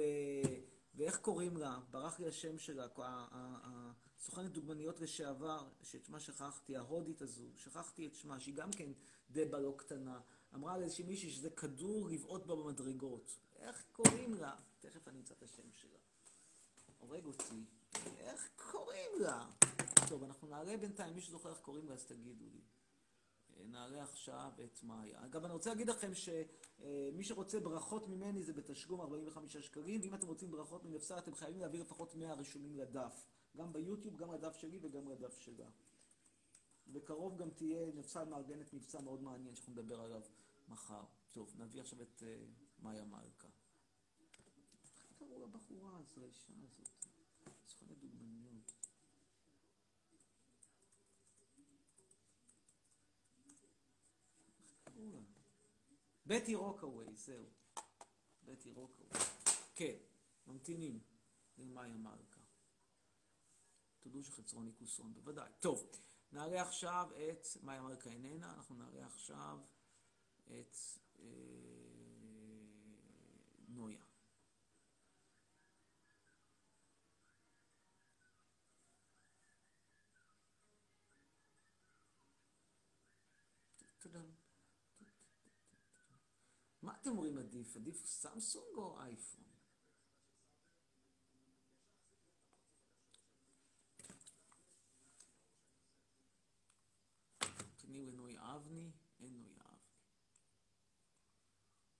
[0.94, 1.78] ואיך קוראים לה?
[1.90, 2.86] ברח לי השם שלה,
[4.20, 8.92] סוכנת דוגמניות לשעבר, שאת שמה שכחתי, ההודית הזו, שכחתי את שמה, שהיא גם כן
[9.32, 10.20] דבה לא קטנה,
[10.54, 13.38] אמרה לאיזושהי מישהי שזה כדור לבעוט בה במדרגות.
[13.56, 14.56] איך קוראים לה?
[14.80, 15.98] תכף אני אמצא את השם שלה.
[16.98, 17.64] הורג אותי.
[18.18, 19.46] איך קוראים לה?
[20.08, 22.60] טוב, אנחנו נעלה בינתיים, מי שזוכר איך קוראים לה, אז תגידו לי.
[23.56, 25.24] אה, נעלה עכשיו את מאיה.
[25.24, 30.26] אגב, אני רוצה להגיד לכם שמי שרוצה ברכות ממני זה בתשלום 45 שקלים, ואם אתם
[30.26, 33.26] רוצים ברכות מנפסל, אתם חייבים להביא לפחות 100 רשומים לדף.
[33.56, 35.66] גם ביוטיוב, גם לדף שלי וגם לדף שלה.
[36.88, 40.22] בקרוב גם תהיה נפסל מארגנת מבצע מאוד מעניין שאנחנו נדבר עליו
[40.68, 41.04] מחר.
[41.32, 42.44] טוב, נביא עכשיו את אה,
[42.82, 43.48] מאיה מלכה.
[45.00, 46.88] איך קראו לבחורה הזו, האישה הזאת?
[47.66, 48.72] סוכנת דוגמניות.
[56.26, 57.46] בטי רוקאווי, זהו.
[58.44, 59.10] בטי רוקאווי.
[59.74, 59.96] כן,
[60.46, 61.00] ממתינים
[61.58, 62.40] למאיה מלכה.
[64.00, 65.50] תודו שחצרוני כוסון, בוודאי.
[65.60, 65.90] טוב,
[66.32, 69.58] נעלה עכשיו את, מאיה מלכה איננה, אנחנו נעלה עכשיו
[70.44, 70.76] את
[71.18, 71.24] אה,
[73.68, 74.04] נויה.
[86.82, 87.76] מה אתם אומרים עדיף?
[87.76, 89.51] עדיף סמסונג או אייפון?
[98.64, 98.92] נוי
[99.68, 99.82] אבני.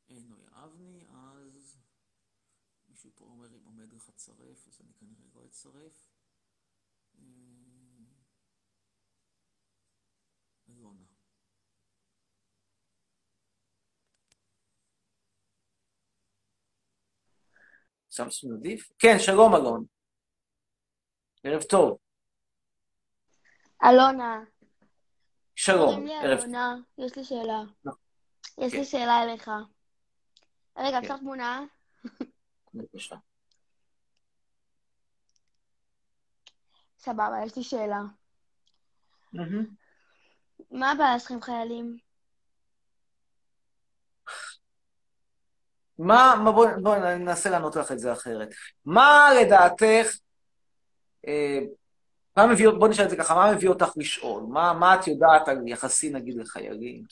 [0.09, 1.79] אין נוי אבני, אז
[2.89, 6.09] מישהו פה אומר אם עומד לך צרף, אז אני כנראה לא אצרף.
[7.19, 7.25] אה,
[10.69, 11.05] אלונה.
[18.11, 18.93] סמסונג עדיף?
[18.99, 19.85] כן, שלום אלון.
[21.45, 21.99] ערב טוב.
[23.85, 24.45] אלונה,
[25.65, 26.51] שלום, ערב טוב.
[26.99, 27.63] יש לי שאלה.
[27.85, 27.99] נכון.
[28.59, 28.79] יש כן.
[28.79, 29.51] לי שאלה אליך.
[30.77, 31.05] רגע, כן.
[31.05, 31.65] אפשר תמונה?
[32.75, 33.17] בבקשה.
[36.99, 38.01] סבבה, יש לי שאלה.
[40.71, 41.97] מה הבעיה שלך עם חיילים?
[45.99, 48.49] מה, מה בואי בוא ננסה לענות לך את זה אחרת.
[48.85, 50.17] מה לדעתך,
[51.27, 51.59] אה,
[52.37, 54.43] מה מביא, בוא נשאל את זה ככה, מה מביא אותך לשאול?
[54.49, 57.03] מה, מה את יודעת על יחסי נגיד לחיילים?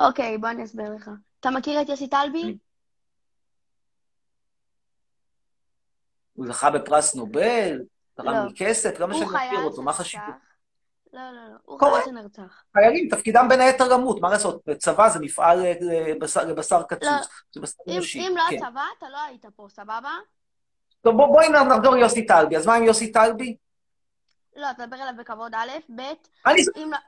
[0.00, 1.10] אוקיי, בוא אני אסביר לך.
[1.40, 2.56] אתה מכיר את יוסי טלבי?
[6.34, 7.82] הוא זכה בפרס נובל,
[8.14, 8.44] תרם לא.
[8.44, 10.26] לי כסף, למה הוא שאני מכיר אותו, מה חשיבות?
[10.26, 10.44] שנרצח.
[11.12, 11.56] לא, לא, לא.
[11.64, 11.78] הוא.
[11.80, 12.62] חייל שנרצח.
[12.72, 14.62] חיילים, תפקידם בין היתר למות, מה לעשות?
[14.78, 15.72] צבא זה מפעל אה,
[16.48, 16.82] לבשר, לא.
[16.84, 18.56] קצוץ, זה בשר אם אנושי, אם לא כן.
[18.56, 20.10] הצבא, אתה לא היית פה, סבבה?
[21.00, 23.56] טוב, בוא- בואי נחזור ליוסי טלבי, אז מה עם יוסי טלבי?
[24.56, 26.00] לא, תדבר אליו בכבוד א', ב',
[26.46, 26.98] אני אם לא...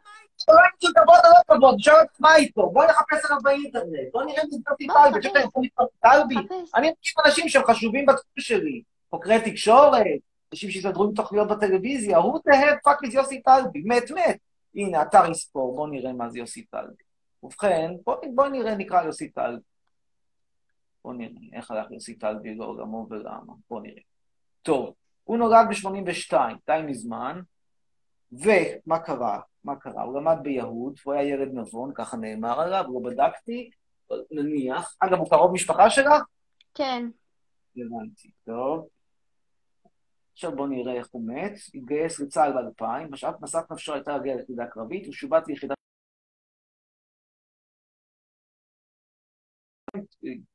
[0.48, 4.42] לא כבוד או לא כבוד, שואל אותך מה איתו, בואי נחפש עליו באינטרנט, בואי נראה
[4.42, 5.22] אם זה בוא, טלבי.
[5.22, 5.62] שאתה יכול
[6.00, 6.34] טלבי.
[6.34, 6.74] חפש.
[6.74, 10.06] אני מכיר אנשים שהם חשובים בתחום שלי, חוקרי תקשורת,
[10.52, 14.38] אנשים שיסדרו עם תוכניות בטלוויזיה, who the fuck is יוסי טלבי, מת מת.
[14.74, 17.02] הנה, אתר יספור, בואו נראה מה זה יוסי טלבי.
[17.42, 17.90] ובכן,
[18.34, 19.62] בוא נראה, נקרא יוסי טלבי.
[21.04, 24.02] בוא נראה, איך הלך יוסי טלבי לעולמו ולמה, בוא נראה.
[24.62, 24.94] טוב,
[25.26, 27.40] הוא נולד ב-82, די מזמן,
[28.32, 29.40] ומה קרה?
[29.64, 30.02] מה קרה?
[30.02, 33.70] הוא למד ביהוד, הוא היה ילד נבון, ככה נאמר עליו, לא בדקתי,
[34.30, 34.96] נניח.
[35.00, 36.12] אגב, הוא קרוב משפחה שלך?
[36.74, 37.08] כן.
[37.76, 38.88] הבנתי, טוב.
[40.32, 41.52] עכשיו בואו נראה איך הוא מת.
[41.74, 45.74] התגייס לצה"ל ב-2000, בשעת מסעת נפשו הייתה להגיע ליחידה קרבית, הוא שובץ ליחידה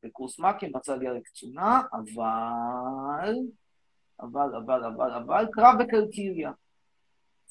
[0.03, 3.33] בקורס מ"כים, רצה להגיע לקצונה, אבל...
[4.21, 6.51] אבל, אבל, אבל, אבל, קרב בקלקיליה.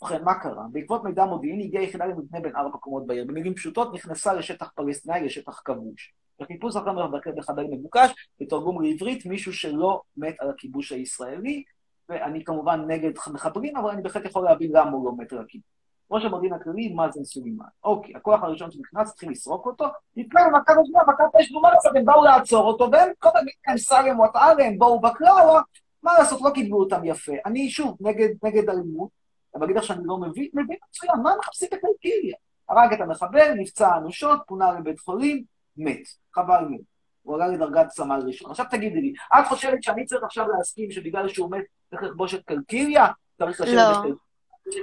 [0.02, 0.64] ובכן, מה קרה?
[0.72, 3.24] בעקבות מידע מודיעיני הגיעה יחידה למבנה בין ארבע קומות בעיר.
[3.24, 6.14] במילים פשוטות, נכנסה לשטח פלסטיני, לשטח כבוש.
[6.40, 7.06] בחיפוש אחר
[7.36, 11.62] בחדר מבוקש, בתרגום לעברית, מישהו שלא מת על הכיבוש הישראלי,
[12.08, 15.66] ואני כמובן נגד מחברים, אבל אני בהחלט יכול להבין למה הוא לא מת על הכיבוש.
[16.10, 17.66] ראש המודיעין הכללי, מאזן סולימאן.
[17.84, 19.84] אוקיי, הכוח הראשון שנכנס, התחיל לסרוק אותו,
[20.16, 24.18] נתקע במכה ראשונה, מכת אש לעשות, הם באו לעצור אותו, והם כל הזמן הם סלם
[24.18, 25.60] וואטארה, הם באו בקלאווה,
[26.02, 27.32] מה לעשות, לא קיבלו אותם יפה.
[27.46, 29.08] אני, שוב, נגד, נגד אלימות,
[29.54, 32.36] אבל בגלל שאני לא מבין, מבין מצוין, מה מחפשים בקלקיליה?
[32.68, 35.44] הרג את המחבל, נפצע אנושות, פונה לבית חולים,
[35.76, 36.02] מת.
[36.34, 36.80] חבל מת.
[37.22, 38.50] הוא עלה לדרגת סמל ראשון.
[38.50, 42.44] עכשיו תגידי לי, את חושבת שאני צריך עכשיו להסכים שבגלל שהוא מת צריך לכבוש את
[42.44, 43.06] קלקיליה?
[43.38, 43.90] צריך לשבת לא.
[43.90, 44.14] בקלקיליה?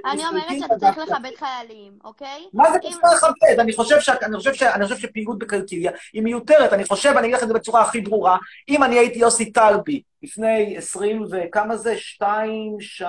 [0.05, 2.45] אני אומרת שאתה צריך לכבד חיילים, אוקיי?
[2.53, 3.59] מה זה צריך לכבד?
[3.59, 6.73] אני חושב ש- אני חושב ש- אני חושב שפעילות בקלקיליה היא מיותרת.
[6.73, 8.37] אני חושב, אני אגיד לך את זה בצורה הכי ברורה,
[8.69, 11.97] אם אני הייתי יוסי טלבי לפני 20 וכמה זה?
[11.97, 13.01] שתיים ש...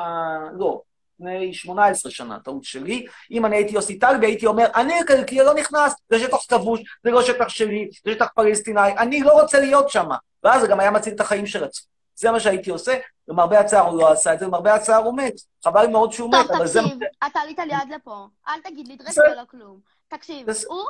[0.58, 0.80] לא.
[1.20, 3.06] לפני 18 שנה, טעות שלי.
[3.30, 7.10] אם אני הייתי יוסי טלבי, הייתי אומר, אני לקלקיליה לא נכנס, זה שטח כבוש, זה
[7.10, 10.08] לא שטח שלי, זה שטח פלסטיני, אני לא רוצה להיות שם.
[10.44, 11.86] ואז זה גם היה מציל את החיים של עצמו.
[12.14, 12.94] זה מה שהייתי עושה,
[13.28, 15.34] למרבה הצער הוא לא עשה את זה, למרבה הצער הוא מת.
[15.64, 16.80] חבל מאוד שהוא מת, אבל זה...
[16.80, 18.26] תקשיב, אתה עלית לי עד לפה.
[18.48, 19.24] אל תגיד לי בסדר.
[19.32, 19.80] ולא כלום.
[20.08, 20.46] תקשיב.
[20.66, 20.88] הוא,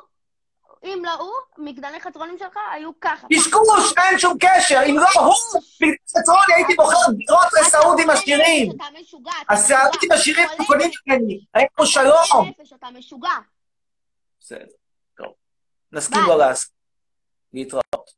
[0.85, 3.27] אם לא הוא, מגדלי חצרונים שלך היו ככה.
[3.33, 4.81] קשקוש, אין שום קשר.
[4.87, 5.35] אם לא הוא,
[5.81, 8.71] בגלל סטרוני הייתי בוחר דירות לסעודים עשירים.
[8.77, 11.41] אתה משוגע, אתה הסעודים עשירים קונים ממני.
[11.55, 12.53] היה פה שלום.
[12.75, 13.31] אתה משוגע.
[14.41, 14.67] בסדר,
[15.17, 15.33] טוב.
[15.93, 16.21] נסכים.
[16.27, 16.79] לא להסכים.
[17.53, 18.11] להתראות.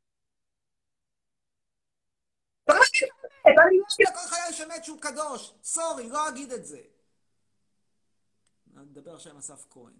[2.65, 3.30] צריך להגיד את האמת, אני לא אגיד
[4.13, 5.53] כל חייל שמת שהוא קדוש.
[5.63, 6.81] סורי, לא אגיד את זה.
[8.75, 9.93] אני מדבר עכשיו עם אסף כהן.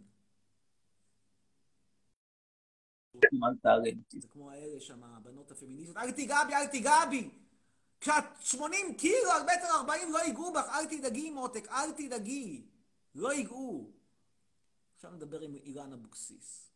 [3.15, 4.21] אל תעלם אותי.
[4.21, 5.97] זה כמו האלה שם, הבנות הפמיניסטיות.
[5.97, 7.29] אל תיגע בי, אל תיגע בי!
[8.01, 12.65] כשאת 80 קילו על מטר 40 לא ייגעו בך, אל תדאגי מותק, אל תדאגי.
[13.15, 13.91] לא ייגעו.
[14.95, 16.71] עכשיו נדבר עם אילן אבוקסיס.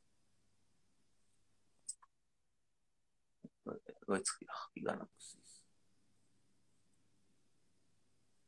[4.08, 5.62] לא הצליח, אילן אבוקסיס.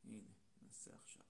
[0.04, 0.22] הנה,
[0.62, 1.22] נעשה עכשיו.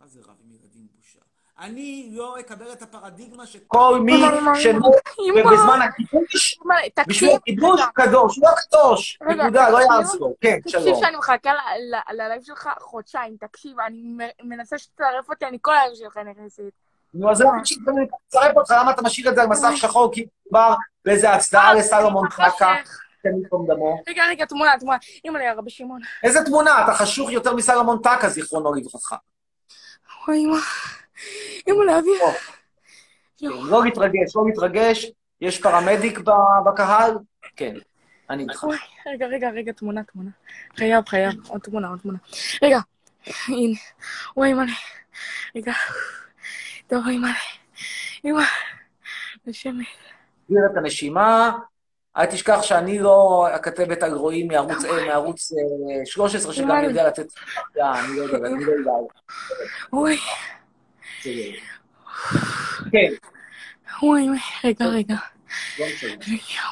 [0.00, 1.18] מה זה רב עם ילדים בושה?
[1.58, 3.56] אני לא אקבל את הפרדיגמה ש...
[3.66, 4.12] כל מי
[4.54, 4.82] שמת
[5.52, 6.58] בזמן הכיבוש,
[6.94, 7.80] תקשיב, בשביל הכיבוש.
[7.94, 9.18] קדוש, הוא לא קדוש.
[9.22, 9.92] נקודה, לא תקשיב.
[9.92, 10.34] יעזור.
[10.40, 11.00] כן, תקשיב שלום.
[11.00, 11.56] שאני מחכה ל-
[11.94, 14.02] ל- ללייב שלך חודשיים, תקשיב, אני
[14.42, 16.62] מנסה שתצרף אותי, אני כל הערב שלך נכנסת.
[17.14, 17.80] נו, אז למה שאני
[18.26, 20.74] מצרף אותך, למה אתה משאיר את זה על מסך שחור, כי מדובר
[21.04, 22.28] באיזה הצדעה לסלומון.
[23.22, 24.02] כן, ייקום דמו.
[24.08, 24.98] רגע, רגע, תמונה, תמונה.
[25.24, 26.00] אימא לי, הרבי שמעון.
[26.22, 26.84] איזה תמונה?
[26.84, 29.16] אתה חשוך יותר מסלומון טקה, זיכרונו לברכה.
[30.30, 30.60] אוי.
[31.66, 32.10] אימא לאבי.
[33.38, 35.06] כן, לא להתרגש, לא להתרגש.
[35.40, 37.14] יש פרמדיק ב- בקהל?
[37.56, 37.74] כן,
[38.30, 38.64] אני איתך.
[39.06, 40.30] רגע, רגע, רגע, תמונה, תמונה.
[40.76, 41.32] חייב, חייב.
[41.48, 42.18] עוד תמונה, עוד תמונה.
[42.62, 42.78] רגע,
[43.48, 43.78] הנה.
[44.36, 44.72] וואי, אימא לי.
[45.56, 45.72] רגע.
[46.86, 47.32] טוב, אימא לי.
[48.24, 48.42] אימא.
[49.46, 49.86] נשמת.
[50.46, 51.52] תגביר את הנשימה.
[52.16, 56.84] אל תשכח שאני לא הכתבת על רואים מערוץ אה, מערוץ, אה, 13, שגם וואי.
[56.84, 57.26] יודע לתת...
[57.80, 58.90] אה, אני לא יודע, אני לא יודע.
[59.92, 60.18] אוי,
[61.20, 61.58] בסדר.
[62.92, 63.12] כן,
[64.02, 64.36] וואי, אימא.
[64.64, 65.14] רגע, רגע.
[65.78, 65.86] לא.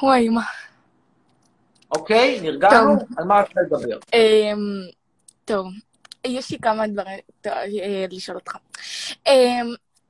[0.03, 0.41] וואי, אימא.
[1.91, 2.91] אוקיי, נרגענו?
[3.17, 3.99] על מה אתה לדבר?
[4.13, 4.57] אמ,
[5.45, 5.67] טוב,
[6.25, 8.55] יש לי כמה דברים אה, לשאול אותך.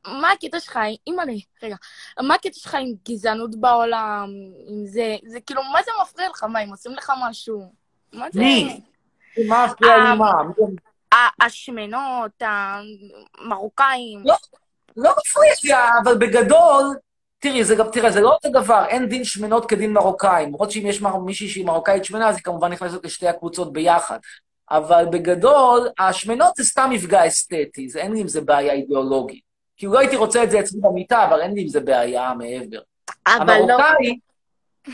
[0.08, 1.76] מה הקטע שלך, אימא לי, רגע,
[2.22, 4.30] מה הקטע שלך עם גזענות בעולם,
[4.68, 6.43] עם זה, זה כאילו, מה זה מפריע לך?
[6.43, 7.74] מה, אם עושים לך משהו?
[8.14, 8.39] מה זה?
[8.39, 8.82] מי?
[9.47, 10.32] מה מפריע לי מה?
[10.43, 10.76] מי-
[11.14, 12.41] ה- השמנות,
[13.41, 14.24] המרוקאים.
[14.26, 14.36] לא,
[14.97, 15.72] לא מפריע לי,
[16.04, 16.95] אבל בגדול,
[17.39, 20.47] תראי, זה גם, תראה, זה לא אותו דבר, אין דין שמנות כדין מרוקאים.
[20.47, 24.20] למרות שאם יש מישהי שהיא מרוקאית שמנה, אז היא כמובן נכנסת לשתי הקבוצות ביחד.
[24.72, 29.49] אבל בגדול, השמנות זה סתם מפגע אסתטי, זה אין לי עם זה בעיה אידיאולוגית.
[29.80, 32.80] כאילו לא הייתי רוצה את זה אצלי במיטה, אבל אין לי עם זה בעיה מעבר.
[33.27, 33.73] אבל לא...
[33.73, 34.19] המרוקאי,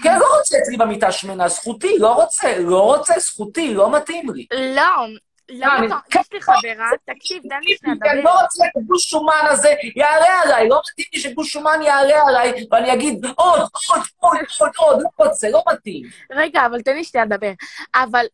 [0.03, 4.45] כן, לא רוצה אצלי במיטה שמנה, זכותי, לא רוצה, לא רוצה, זכותי, לא מתאים לי.
[4.75, 5.07] לא,
[5.49, 5.95] למה אני- אתה...
[6.19, 8.23] יש לי חברה, תקשיב, תן לי שנייה אני לדבר.
[8.31, 12.93] לא רוצה שגוש שומן הזה יעלה עליי, לא מתאים לי שגוש שומן יעלה עליי, ואני
[12.93, 16.03] אגיד עוד, עוד, עוד, עוד, עוד, לא רוצה, לא מתאים.
[16.31, 17.51] רגע, אבל תן לי שנייה לדבר.
[17.95, 18.25] אבל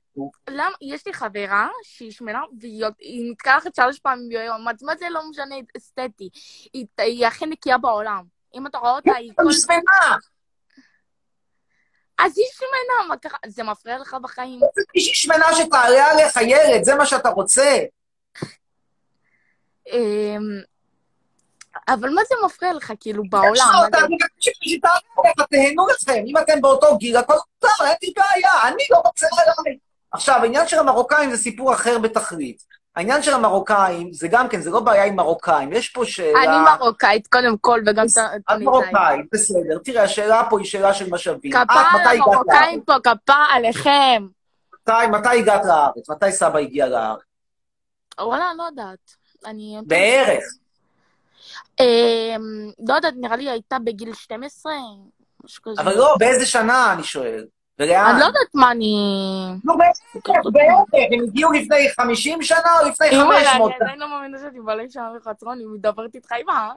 [0.50, 5.06] למה, יש לי חברה שהיא שמנה, והיא היא מתקלחת שלוש פעמים ביום, אז מה זה
[5.10, 6.30] לא משנה אסתטי?
[6.74, 8.24] היא, היא הכי נקייה בעולם.
[8.56, 9.32] אם אתה רואה אותה, היא...
[9.40, 10.16] היא שמנה.
[12.26, 13.38] אז היא שמנה, מה ככה?
[13.48, 14.60] זה מפריע לך בחיים?
[14.96, 17.80] מישהי שמנה שתעלה עליך ילד, זה מה שאתה רוצה.
[19.88, 20.62] אמ,
[21.88, 23.68] אבל מה זה מפריע לך, כאילו, בעולם?
[23.74, 26.24] מה אותה, אני מבקש שתעלה עליך, תהנו לכם.
[26.28, 29.78] אם אתם באותו גיל, הכל מותר, אין לי בעיה, אני לא רוצה עליי.
[30.12, 32.64] עכשיו, העניין של המרוקאים זה סיפור אחר בתכלית.
[32.96, 35.74] העניין של המרוקאים, זה גם כן, זה לא בעיה עם מרוקאים.
[35.74, 36.44] יש פה שאלה...
[36.44, 38.68] אני מרוקאית, קודם כל, וגם את טוניסאית.
[38.68, 39.78] מרוקאית, בסדר.
[39.84, 41.52] תראה, השאלה פה היא שאלה של משאבים.
[41.52, 42.82] את, כפה על המרוקאים?
[42.82, 44.28] פה, כפה עליכם.
[44.74, 46.10] מתי, מתי הגעת לארץ?
[46.10, 47.22] מתי סבא הגיע לארץ?
[48.20, 49.16] וואלה, לא יודעת.
[49.46, 49.78] אני...
[49.88, 50.44] בערך.
[51.80, 54.74] אמ, לא יודעת, נראה לי הייתה בגיל 12,
[55.44, 55.82] משהו כזה.
[55.82, 57.46] אבל לא, באיזה שנה, אני שואל.
[57.82, 58.06] ולאן?
[58.12, 58.96] אני לא יודעת מה אני...
[59.64, 59.98] נו, בערך,
[60.52, 60.78] בערך.
[61.14, 63.86] הם הגיעו לפני 50 שנה או לפני אימא'לה, 500 אני שנה?
[63.86, 66.70] עדיין לא מאמינה שאני מבלה שם בחצרון, היא מדברת איתך עם ה...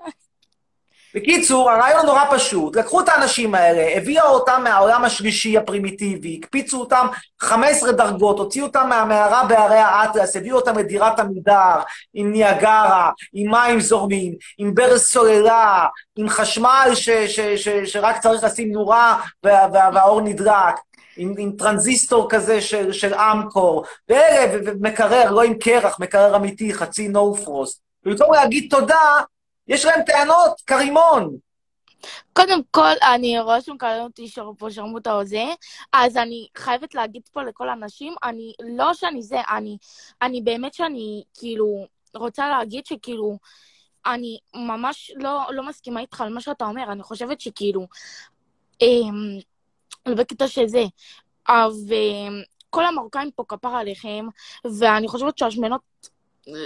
[1.14, 2.76] בקיצור, הרעיון נורא פשוט.
[2.76, 7.06] לקחו את האנשים האלה, הביאו אותם מהעולם השלישי הפרימיטיבי, הקפיצו אותם
[7.40, 11.80] 15 דרגות, הוציאו אותם מהמערה בהרי האטלס, הביאו אותם לדירת עמידר,
[12.14, 15.84] עם ניאגרה, עם מים זורמים, עם ברז סוללה,
[16.16, 20.74] עם חשמל ש- ש- ש- שרק צריך לשים נורה וה- וה- והאור נדלק.
[21.16, 27.34] עם, עם טרנזיסטור כזה של, של אמקור, ומקרר, לא עם קרח, מקרר אמיתי, חצי no
[27.34, 27.80] frost.
[28.04, 29.20] ובמקום להגיד תודה,
[29.68, 31.36] יש להם טענות, כרימון.
[32.32, 35.44] קודם כל, אני רואה שמקללים אותי שר- פה שרמוטה או זה,
[35.92, 39.76] אז אני חייבת להגיד פה לכל האנשים, אני, לא שאני זה, אני,
[40.22, 43.38] אני באמת שאני, כאילו, רוצה להגיד שכאילו,
[44.06, 47.86] אני ממש לא, לא מסכימה איתך על מה שאתה אומר, אני חושבת שכאילו,
[48.80, 49.38] אמ,
[50.08, 50.84] בקטע שזה,
[51.48, 54.26] וכל המרוקאים פה כפר עליכם,
[54.78, 55.80] ואני חושבת שהשמנות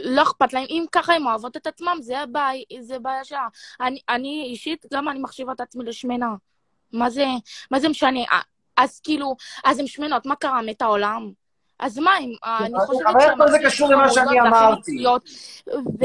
[0.05, 3.49] לא אכפת להם, אם ככה הן אוהבות את עצמם, זה הבעיה, זה שלה.
[3.81, 6.35] אני, אני אישית, גם אני מחשיבה את עצמי לשמנה.
[6.93, 7.27] מה זה,
[7.71, 8.21] מה זה משנה?
[8.77, 10.63] אז כאילו, אז הן שמנות, מה קרה?
[10.63, 11.31] מת העולם?
[11.81, 12.31] אז מה, הם,
[12.67, 15.05] אני חושבת אבל איך כל זה קשור למה שאני אמרתי?
[15.67, 16.05] ו...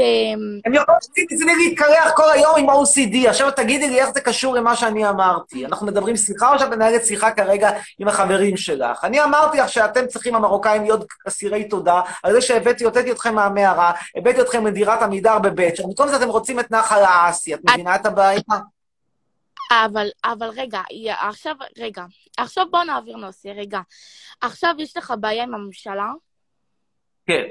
[0.64, 0.98] הם יכולים
[1.34, 5.66] אצלי להתקלח כל היום עם OCD, עכשיו תגידי לי איך זה קשור למה שאני אמרתי.
[5.66, 9.04] אנחנו מדברים שיחה או שאת מנהלת שיחה כרגע עם החברים שלך?
[9.04, 13.92] אני אמרתי לך שאתם צריכים, המרוקאים, להיות אסירי תודה על זה שהבאתי, הוצאתי אתכם מהמערה,
[14.16, 17.94] הבאתי אתכם לדירת עמידר בבית שם, במקום זה אתם רוצים את נחל האסי, את מבינה
[17.94, 18.40] את הבעיה?
[19.72, 20.82] אבל, אבל רגע,
[21.18, 22.04] עכשיו, רגע,
[22.38, 23.80] עכשיו בוא נעביר נושא, רגע.
[24.40, 26.12] עכשיו יש לך בעיה עם הממשלה,
[27.26, 27.44] כן.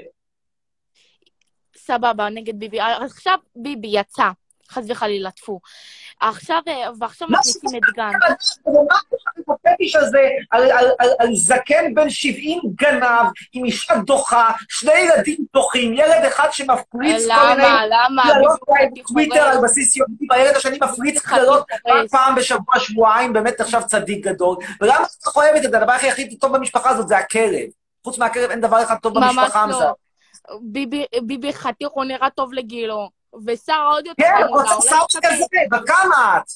[1.76, 2.80] סבבה, נגד ביבי.
[2.80, 4.28] עכשיו ביבי יצא,
[4.70, 5.60] חס וחלילה, טפו.
[6.20, 8.58] עכשיו, אה, ועכשיו מכניסים את גנץ.
[9.48, 15.38] הפטיש הזה על, על, על, על זקן בן 70 גנב, עם אישה דוחה, שני ילדים
[15.52, 18.22] דוחים, ילד אחד שמפריץ כל מיני למה, למה?
[18.22, 18.60] קללות
[18.98, 24.26] בטוויטר על בסיס יומי, והילד השני מפריץ קללות רק פעם בשבוע, שבועיים, באמת עכשיו צדיק
[24.26, 24.56] גדול.
[24.80, 25.78] ולמה את אוהבת את זה?
[25.78, 27.68] הדבר הכי טוב במשפחה הזאת זה הכלב.
[28.04, 29.76] חוץ מהכלב אין דבר אחד טוב ממש במשפחה לא.
[29.76, 29.84] מזה.
[30.60, 33.10] ביבי, ביבי חתיך, הוא נראה טוב לגילו.
[33.46, 34.46] ושרה עוד יותר כן.
[34.48, 36.50] רוצה שר כזה, בת כמה את?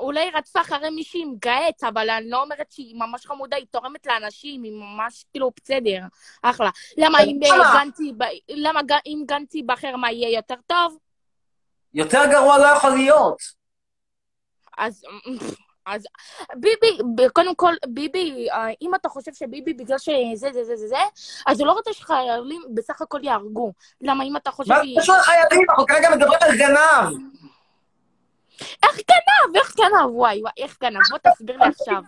[0.00, 3.66] אולי- היא רדפה אחרי מישהי עם געץ, אבל אני לא אומרת שהיא ממש חמודה, היא
[3.70, 6.00] תורמת לאנשים, היא ממש כאילו בסדר,
[6.42, 6.70] אחלה.
[6.96, 8.14] למה אם ייב-
[8.48, 10.98] למה אם גנץ ייבחר, מה יהיה יותר טוב?
[11.94, 13.42] יותר גרוע לא יכול להיות.
[14.78, 15.04] אז...
[15.86, 16.06] אז
[16.56, 16.98] ביבי,
[17.32, 20.12] קודם כל, ביבי, אה, אם אתה חושב שביבי בגלל שזה,
[20.52, 20.96] זה, זה, זה, זה,
[21.46, 23.72] אז הוא לא רוצה שחיילים בסך הכל יהרגו.
[24.00, 24.72] למה אם אתה חושב...
[24.72, 25.66] מה זה קשור לחיילים?
[25.70, 27.18] אנחנו כרגע מדברים על גנב.
[28.60, 29.56] איך גנב?
[29.56, 30.10] איך גנב?
[30.10, 31.00] וואי, וואי, איך גנב?
[31.10, 32.02] בוא תסביר לי עכשיו.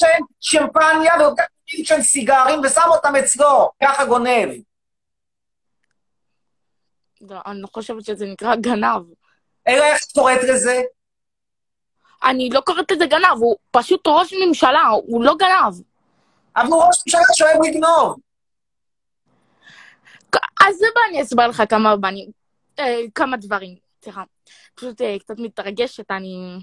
[0.00, 4.50] שאין שמפניה ולוקח של סיגרים ושם אותם אצלו, ככה גונב.
[7.20, 9.02] לא, אני לא חושבת שזה נקרא גנב.
[9.68, 10.82] אלא איך את קוראת לזה?
[12.24, 15.74] אני לא קוראת לזה גנב, הוא פשוט ראש ממשלה, הוא לא גנב.
[16.56, 18.16] אבל הוא ראש ממשלה שאוהב לגנוב.
[20.60, 22.30] אז בוא אני אסבר לך כמה בנים,
[22.78, 23.76] אה, כמה דברים.
[24.04, 24.22] סליחה.
[24.74, 26.58] פשוט אה, קצת מתרגשת, אני...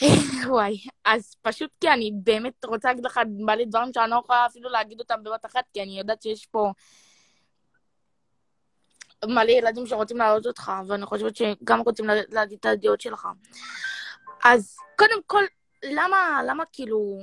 [0.48, 4.70] וואי, אז פשוט כי אני באמת רוצה להגיד לך מלא דברים שאני לא יכולה אפילו
[4.70, 6.72] להגיד אותם בבת אחת, כי אני יודעת שיש פה
[9.24, 13.28] מלא ילדים שרוצים להעלות אותך, ואני חושבת שגם רוצים לה- להגיד את הדעות שלך.
[14.44, 15.44] אז קודם כל,
[15.84, 17.18] למה, למה כאילו,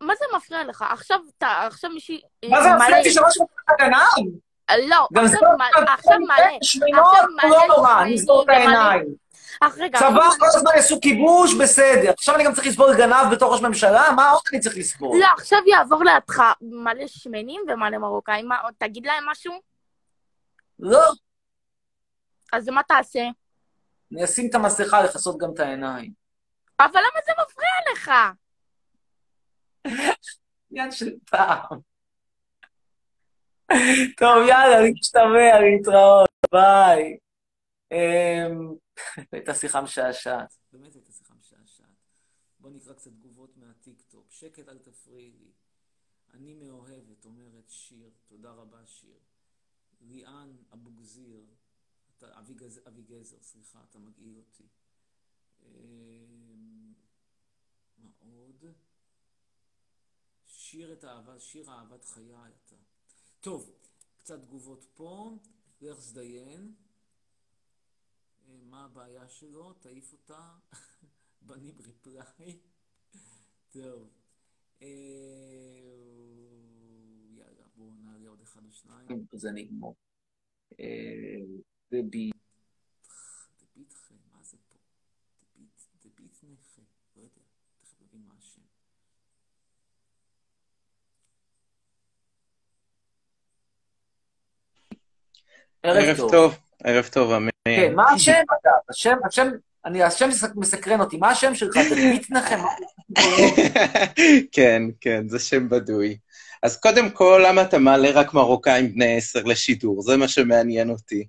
[0.00, 0.84] מה זה מפריע לך?
[0.90, 2.20] עכשיו, אתה, עכשיו מישהי...
[2.44, 4.28] אה, מה זה מפריע שראש ממשלה גנב?
[4.70, 7.82] לא, גם עכשיו זה מלא, עכשיו מלא, לא
[9.66, 12.10] את רגע, צבא כל הזמן יעשו כיבוש, בסדר.
[12.10, 14.10] עכשיו אני גם צריך לסבול גנב בתור ראש ממשלה?
[14.16, 15.20] מה עוד אני צריך לסבול?
[15.20, 18.48] לא, עכשיו יעבור לידך מלא שמנים ומלא מרוקאים,
[18.78, 19.52] תגיד להם משהו?
[20.78, 21.12] לא.
[22.52, 23.20] אז מה תעשה?
[24.12, 26.12] אני אשים את המסכה לכסות גם את העיניים.
[26.80, 28.10] אבל למה זה מפריע לך?
[30.70, 31.91] עניין של פעם.
[34.18, 37.18] טוב, יאללה, נשתמע, להתראות, ביי.
[37.92, 38.74] אמ,
[39.32, 40.56] הייתה שיחה משעשעת.
[40.72, 41.86] באמת הייתה שיחה משעשעת.
[42.58, 44.26] בוא נקרא קצת תגובות מהטיקטוק.
[44.30, 45.50] שקט, אל תפריעי לי.
[46.34, 48.10] אני מאוהבת, אומרת שיר.
[48.26, 49.18] תודה רבה, שיר.
[50.00, 51.44] ליאן אבוגזיר.
[52.86, 54.68] אביגזר, סליחה, אתה מגעיל אותי.
[55.62, 56.92] אמ,
[57.98, 58.64] מה עוד?
[60.46, 62.76] שיר את האהבה, שיר אהבת חיי אתה.
[63.42, 63.70] טוב,
[64.18, 65.38] קצת תגובות פה.
[65.80, 66.74] לך זדיין.
[68.48, 69.72] אה, מה הבעיה שלו?
[69.72, 70.58] תעיף אותה.
[71.46, 72.60] בנים ריפליי.
[73.70, 74.10] טוב.
[74.82, 74.88] אה,
[77.30, 79.26] יאללה, בואו נעלה עוד אחד או שניים.
[79.32, 79.94] זה נגמור.
[81.90, 82.30] דבי.
[83.58, 84.78] דביתכם, מה זה פה?
[85.54, 86.82] דבית, דבית נכה.
[87.16, 87.42] לא יודע,
[87.80, 88.62] תכף נבין מה השם.
[95.82, 96.30] ערב טוב.
[96.30, 96.54] טוב,
[96.84, 97.50] ערב טוב, אמן.
[97.64, 98.78] כן, מה השם אגב?
[98.90, 99.48] השם, השם,
[99.84, 101.16] אני, השם מסקרן אותי.
[101.16, 101.76] מה השם שלך?
[101.90, 102.60] דבית נחם?
[104.52, 106.16] כן, כן, זה שם בדוי.
[106.62, 110.02] אז קודם כל, למה אתה מעלה רק מרוקאים בני עשר לשידור?
[110.02, 111.26] זה מה שמעניין אותי.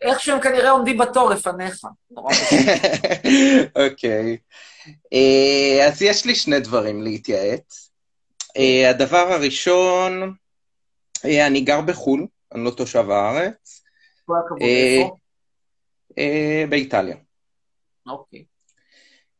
[0.00, 1.84] איך שהם כנראה עומדים בתור לפניך.
[3.86, 4.36] אוקיי.
[5.12, 7.90] אה, אז יש לי שני דברים להתייעץ.
[8.56, 10.34] אה, הדבר הראשון,
[11.24, 13.82] אה, אני גר בחו"ל, אני לא תושב הארץ.
[14.26, 15.16] כל הכבוד, אה, איפה?
[16.18, 17.16] אה, באיטליה.
[18.06, 18.44] אוקיי.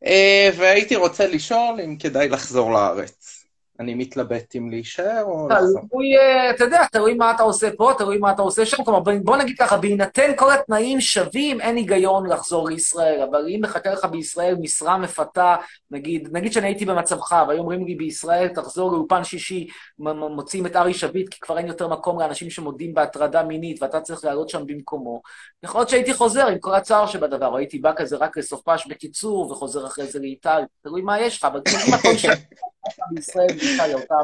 [0.05, 3.32] אה, והייתי רוצה לשאול אם כדאי לחזור לארץ.
[3.79, 5.81] אני מתלבט אם להישאר או לחזור.
[5.89, 8.83] תלוי, אה, אתה יודע, תלוי מה אתה עושה פה, תלוי מה אתה עושה שם.
[8.83, 13.21] כלומר, בוא- נגיד ככה, בהינתן כל התנאים שווים, אין היגיון לחזור לישראל.
[13.31, 15.55] אבל אם מחכה לך בישראל משרה מפתה,
[15.91, 19.67] נגיד, נגיד שאני הייתי במצבך, והיו אומרים לי בישראל, תחזור לאולפן שישי,
[19.99, 24.25] מוצאים את ארי שביט, כי כבר אין יותר מקום לאנשים שמודים בהטרדה מינית, ואתה צריך
[24.25, 25.21] לעלות שם במקומו.
[25.63, 29.51] יכול להיות שהייתי חוזר עם כל הצער שבדבר, או הייתי בא כזה רק לסופש בקיצור,
[29.51, 30.65] וחוזר אחרי זה לאיטליה.
[30.83, 31.61] תלוי מה יש לך, אבל
[32.91, 34.15] שם בישראל, באיטליה, אותה...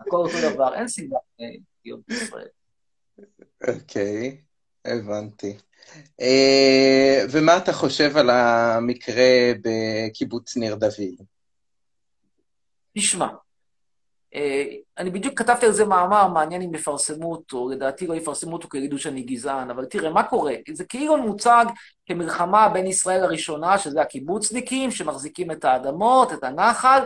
[0.00, 1.46] הכל אותו דבר, אין סיבה אה,
[1.84, 2.48] להיות בישראל.
[3.68, 4.40] אוקיי,
[4.84, 5.56] הבנתי.
[6.20, 11.26] אה, ומה אתה חושב על המקרה בקיבוץ ניר דוד?
[12.98, 13.28] תשמע,
[14.34, 14.64] אה,
[14.98, 18.78] אני בדיוק כתבתי על זה מאמר, מעניין אם יפרסמו אותו, לדעתי לא יפרסמו אותו כי
[18.78, 20.54] יגידו שאני גזען, אבל תראה, מה קורה?
[20.72, 21.64] זה כאילו מוצג
[22.06, 27.00] כמלחמה בין ישראל הראשונה, שזה הקיבוצניקים, שמחזיקים את האדמות, את הנחל,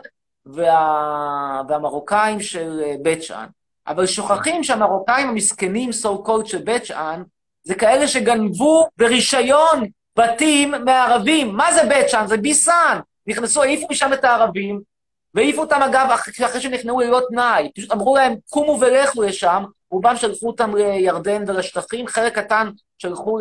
[0.46, 1.62] וה...
[1.68, 3.46] והמרוקאים של אה, בית שאן.
[3.86, 7.22] אבל שוכחים שהמרוקאים המסכנים, so called של בית שאן,
[7.62, 9.86] זה כאלה שגנבו ברישיון
[10.18, 11.56] בתים מערבים.
[11.56, 12.26] מה זה בית שאן?
[12.26, 12.98] זה ביסן.
[13.26, 14.80] נכנסו, העיפו משם את הערבים,
[15.34, 17.70] והעיפו אותם, אגב, אחרי, שנכנעו ללא תנאי.
[17.76, 23.38] פשוט אמרו להם, קומו ולכו לשם, רובם שלחו אותם לירדן ולשטחים, חלק קטן שלחו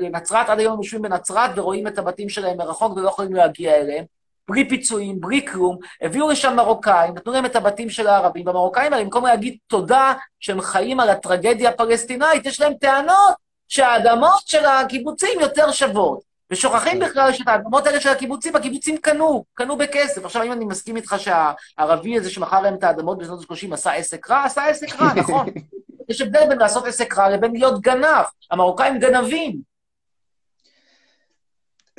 [0.00, 4.04] לנצרת, עד היום יושבים בנצרת ורואים את הבתים שלהם מרחוק ולא יכולים להגיע אליהם.
[4.48, 9.04] בלי פיצויים, בלי כלום, הביאו לשם מרוקאים, נתנו להם את הבתים של הערבים, והמרוקאים האלה,
[9.04, 13.34] במקום להגיד תודה שהם חיים על הטרגדיה הפלסטינאית, יש להם טענות
[13.68, 16.32] שהאדמות של הקיבוצים יותר שוות.
[16.50, 20.24] ושוכחים בכלל שאת האדמות האלה של הקיבוצים, הקיבוצים קנו, קנו בכסף.
[20.24, 24.30] עכשיו, אם אני מסכים איתך שהערבי הזה שמכר להם את האדמות בשנות ה-30 עשה עסק
[24.30, 25.46] רע, עשה עסק רע, נכון.
[26.08, 28.24] יש הבדל בין לעשות עסק רע לבין להיות גנב.
[28.50, 29.71] המרוקאים גנבים.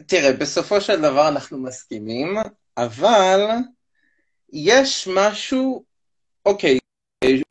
[0.07, 2.27] תראה, בסופו של דבר אנחנו מסכימים,
[2.77, 3.39] אבל
[4.53, 5.85] יש משהו,
[6.45, 6.79] אוקיי,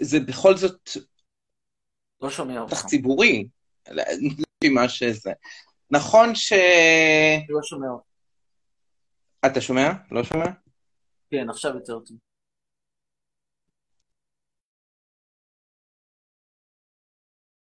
[0.00, 0.90] זה בכל זאת
[2.20, 2.86] לא שומע אותך.
[2.86, 3.48] ציבורי,
[3.88, 5.32] לפי מה שזה.
[5.90, 6.52] נכון ש...
[7.48, 8.06] לא שומע אותך.
[9.46, 9.88] אתה שומע?
[10.10, 10.44] לא שומע?
[11.30, 12.16] כן, עכשיו יותר טוב.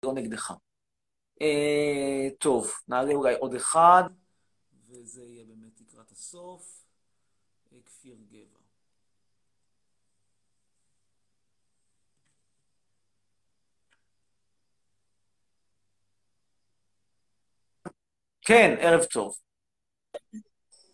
[0.05, 0.53] לא נגדך.
[1.43, 4.03] אה, טוב, נעלה אולי עוד אחד.
[4.93, 6.85] וזה יהיה באמת לקראת הסוף.
[7.73, 8.59] אה, כפיר גבע.
[18.43, 19.35] כן, ערב טוב.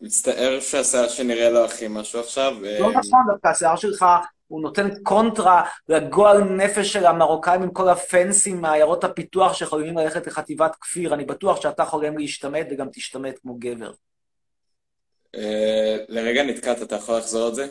[0.01, 2.53] מצטער שהשיער שנראה לו הכי משהו עכשיו.
[2.80, 4.05] לא נכון, דווקא השיער שלך,
[4.49, 10.76] הוא נותן קונטרה לגועל נפש של המרוקאים עם כל הפנסים מעיירות הפיתוח שיכולים ללכת לחטיבת
[10.80, 11.14] כפיר.
[11.14, 13.92] אני בטוח שאתה חולם להשתמט וגם תשתמט כמו גבר.
[15.34, 17.68] אה, לרגע נתקעת, אתה יכול לחזור על זה?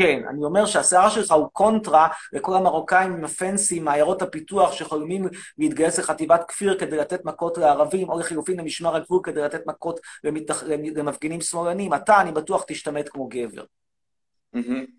[0.00, 5.98] כן, אני אומר שהשיער שלך הוא קונטרה לכל המרוקאים עם הפנסים מעיירות הפיתוח שחולמים להתגייס
[5.98, 10.62] לחטיבת כפיר כדי לתת מכות לערבים, או לחילופין למשמר הגבול כדי לתת מכות למתח...
[10.96, 11.94] למפגינים שמאלנים.
[11.94, 13.64] אתה, אני בטוח, תשתמט כמו גבר.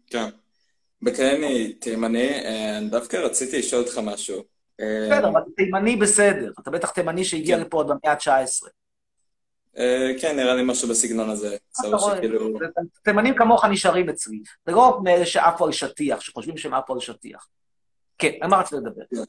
[0.10, 0.30] כן.
[1.02, 4.44] בכאלה אני תימני, אה, דווקא רציתי לשאול אותך משהו.
[4.80, 6.52] אה, בסדר, אבל תימני בסדר.
[6.60, 7.64] אתה בטח תימני שהגיע כן.
[7.64, 8.68] לפה עוד במאה ה-19.
[9.78, 11.58] אה, כן, נראה לי משהו בסגנון הזה.
[11.74, 12.60] סבבה שכאילו...
[13.04, 14.40] תימנים כמוך נשארים אצלי.
[14.66, 17.48] זה לא מאלה שעפו על שטיח, שחושבים שהם עפו על שטיח.
[18.18, 19.24] כן, על מה רצית לדבר?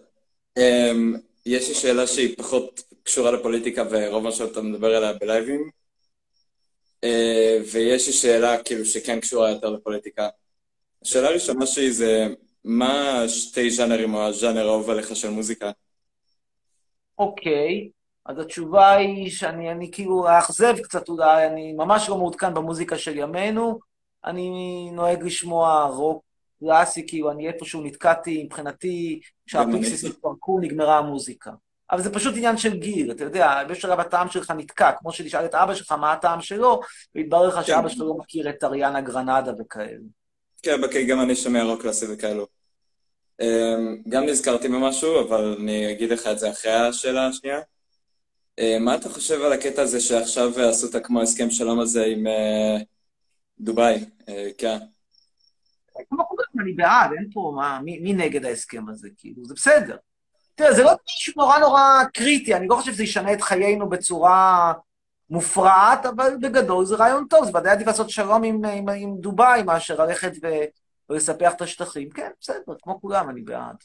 [0.59, 1.17] אמ,
[1.47, 5.71] יש לי שאלה שהיא פחות קשורה לפוליטיקה ורוב מה שאתה מדבר עליה בלייבים.
[7.05, 10.29] אה, ויש לי שאלה כאילו שכן קשורה יותר לפוליטיקה.
[11.03, 12.27] השאלה הראשונה שלי זה,
[12.65, 15.71] מה שתי ז'אנרים או הז'אנר האהוב עליך של מוזיקה?
[17.19, 17.89] אוקיי,
[18.27, 23.19] אז התשובה היא שאני אני כאילו אאכזב קצת אולי, אני ממש לא מעודכן במוזיקה של
[23.19, 23.79] ימינו,
[24.25, 24.51] אני
[24.93, 26.25] נוהג לשמוע רוק
[26.61, 31.51] קלאסי, כאילו אני איפשהו נתקעתי, מבחינתי, כשהפיקסיס התפרקו נגמרה המוזיקה.
[31.91, 35.55] אבל זה פשוט עניין של גיל, אתה יודע, בשלב הטעם שלך נתקע, כמו שתשאל את
[35.55, 36.81] אבא שלך מה הטעם שלו,
[37.15, 39.99] והתברר לך שאבא שלו לא מכיר את אריאנה גרנדה וכאלה.
[40.63, 42.47] כן, בקי, גם אני שומע רוק קלאסי וכאלו.
[43.41, 47.61] אמ, גם נזכרתי במשהו, אבל אני אגיד לך את זה אחרי השאלה השנייה.
[48.59, 52.27] אמ, מה אתה חושב על הקטע הזה שעכשיו עשו את כמו הסכם שלום הזה עם
[52.27, 52.77] אה,
[53.61, 54.05] דובאי?
[54.59, 54.79] כן.
[56.61, 59.97] אני בעד, אין פה, מה, מי, מי נגד ההסכם הזה, כאילו, זה בסדר.
[60.55, 64.73] תראה, זה לא מישהו נורא נורא קריטי, אני לא חושב שזה ישנה את חיינו בצורה
[65.31, 69.63] מופרעת, אבל בגדול זה רעיון טוב, זה ודאי עדיף לעשות שלום עם, עם, עם דובאי
[69.63, 70.47] מאשר ללכת ו,
[71.11, 72.11] ולספח את השטחים.
[72.11, 73.77] כן, בסדר, כמו כולם, אני בעד.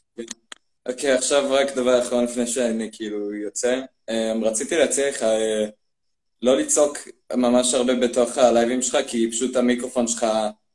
[0.86, 3.82] אוקיי, עכשיו רק דבר אחרון לפני שאני כאילו יוצא.
[4.10, 5.66] אמ, רציתי להציע לך אה,
[6.42, 6.98] לא לצעוק
[7.34, 10.26] ממש הרבה בתוך הלייבים שלך, כי פשוט המיקרופון שלך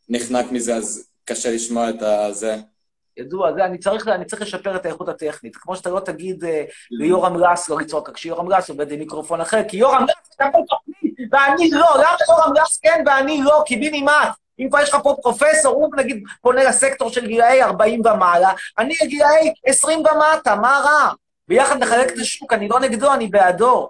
[0.09, 2.57] נחנק מזה, אז קשה לשמוע את הזה.
[3.19, 5.57] ידוע, זה, אני צריך, אני צריך לשפר את האיכות הטכנית.
[5.57, 9.61] כמו שאתה לא תגיד אה, ליורם רס לא לצעוק, כשיורם רס עובד עם מיקרופון אחר,
[9.69, 13.63] כי יורם רס פה תוכנית, ואני לא, למה יורם רס כן ואני לא?
[13.67, 14.29] קיבינימט.
[14.59, 18.95] אם כבר יש לך פה פרופסור, הוא נגיד פונה לסקטור של גילאי 40 ומעלה, אני
[19.03, 21.13] לגילאי 20 ומטה, מה רע?
[21.49, 23.89] ביחד נחלק את השוק, אני לא נגדו, אני בעדו.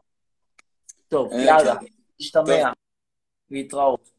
[1.08, 1.86] טוב, אה, יאללה, כן.
[2.20, 2.70] נשתמע.
[3.50, 4.10] להתראות.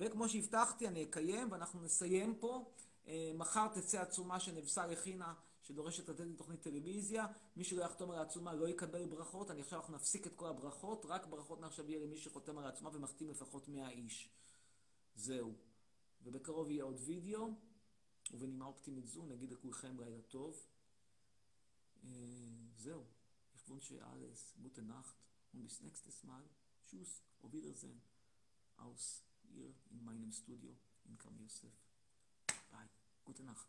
[0.00, 2.64] וכמו שהבטחתי, אני אקיים, ואנחנו נסיים פה.
[3.06, 7.26] אה, מחר תצא עצומה שנבסל הכינה, שדורשת לתת לי תוכנית טלוויזיה.
[7.56, 9.50] מי שלא יחתום על העצומה לא יקבל ברכות.
[9.50, 12.90] אני עכשיו אנחנו נפסיק את כל הברכות, רק ברכות מעכשיו יהיה למי שחותם על העצומה
[12.92, 14.28] ומחתים לפחות 100 איש.
[15.14, 15.52] זהו.
[16.22, 17.54] ובקרוב יהיה עוד וידאו,
[18.30, 20.66] ובנימה אופטימית זו נגיד לכולכם לילה טוב.
[22.04, 22.10] אה,
[22.76, 23.02] זהו.
[23.54, 25.16] Ich wünsche alles gute Nacht
[25.52, 26.42] und bis nächstes Mal.
[26.84, 28.02] Tschüss, auf Wiedersehen
[28.76, 31.32] aus hier in meinem Studio in Kam.
[33.24, 33.68] Goedenacht.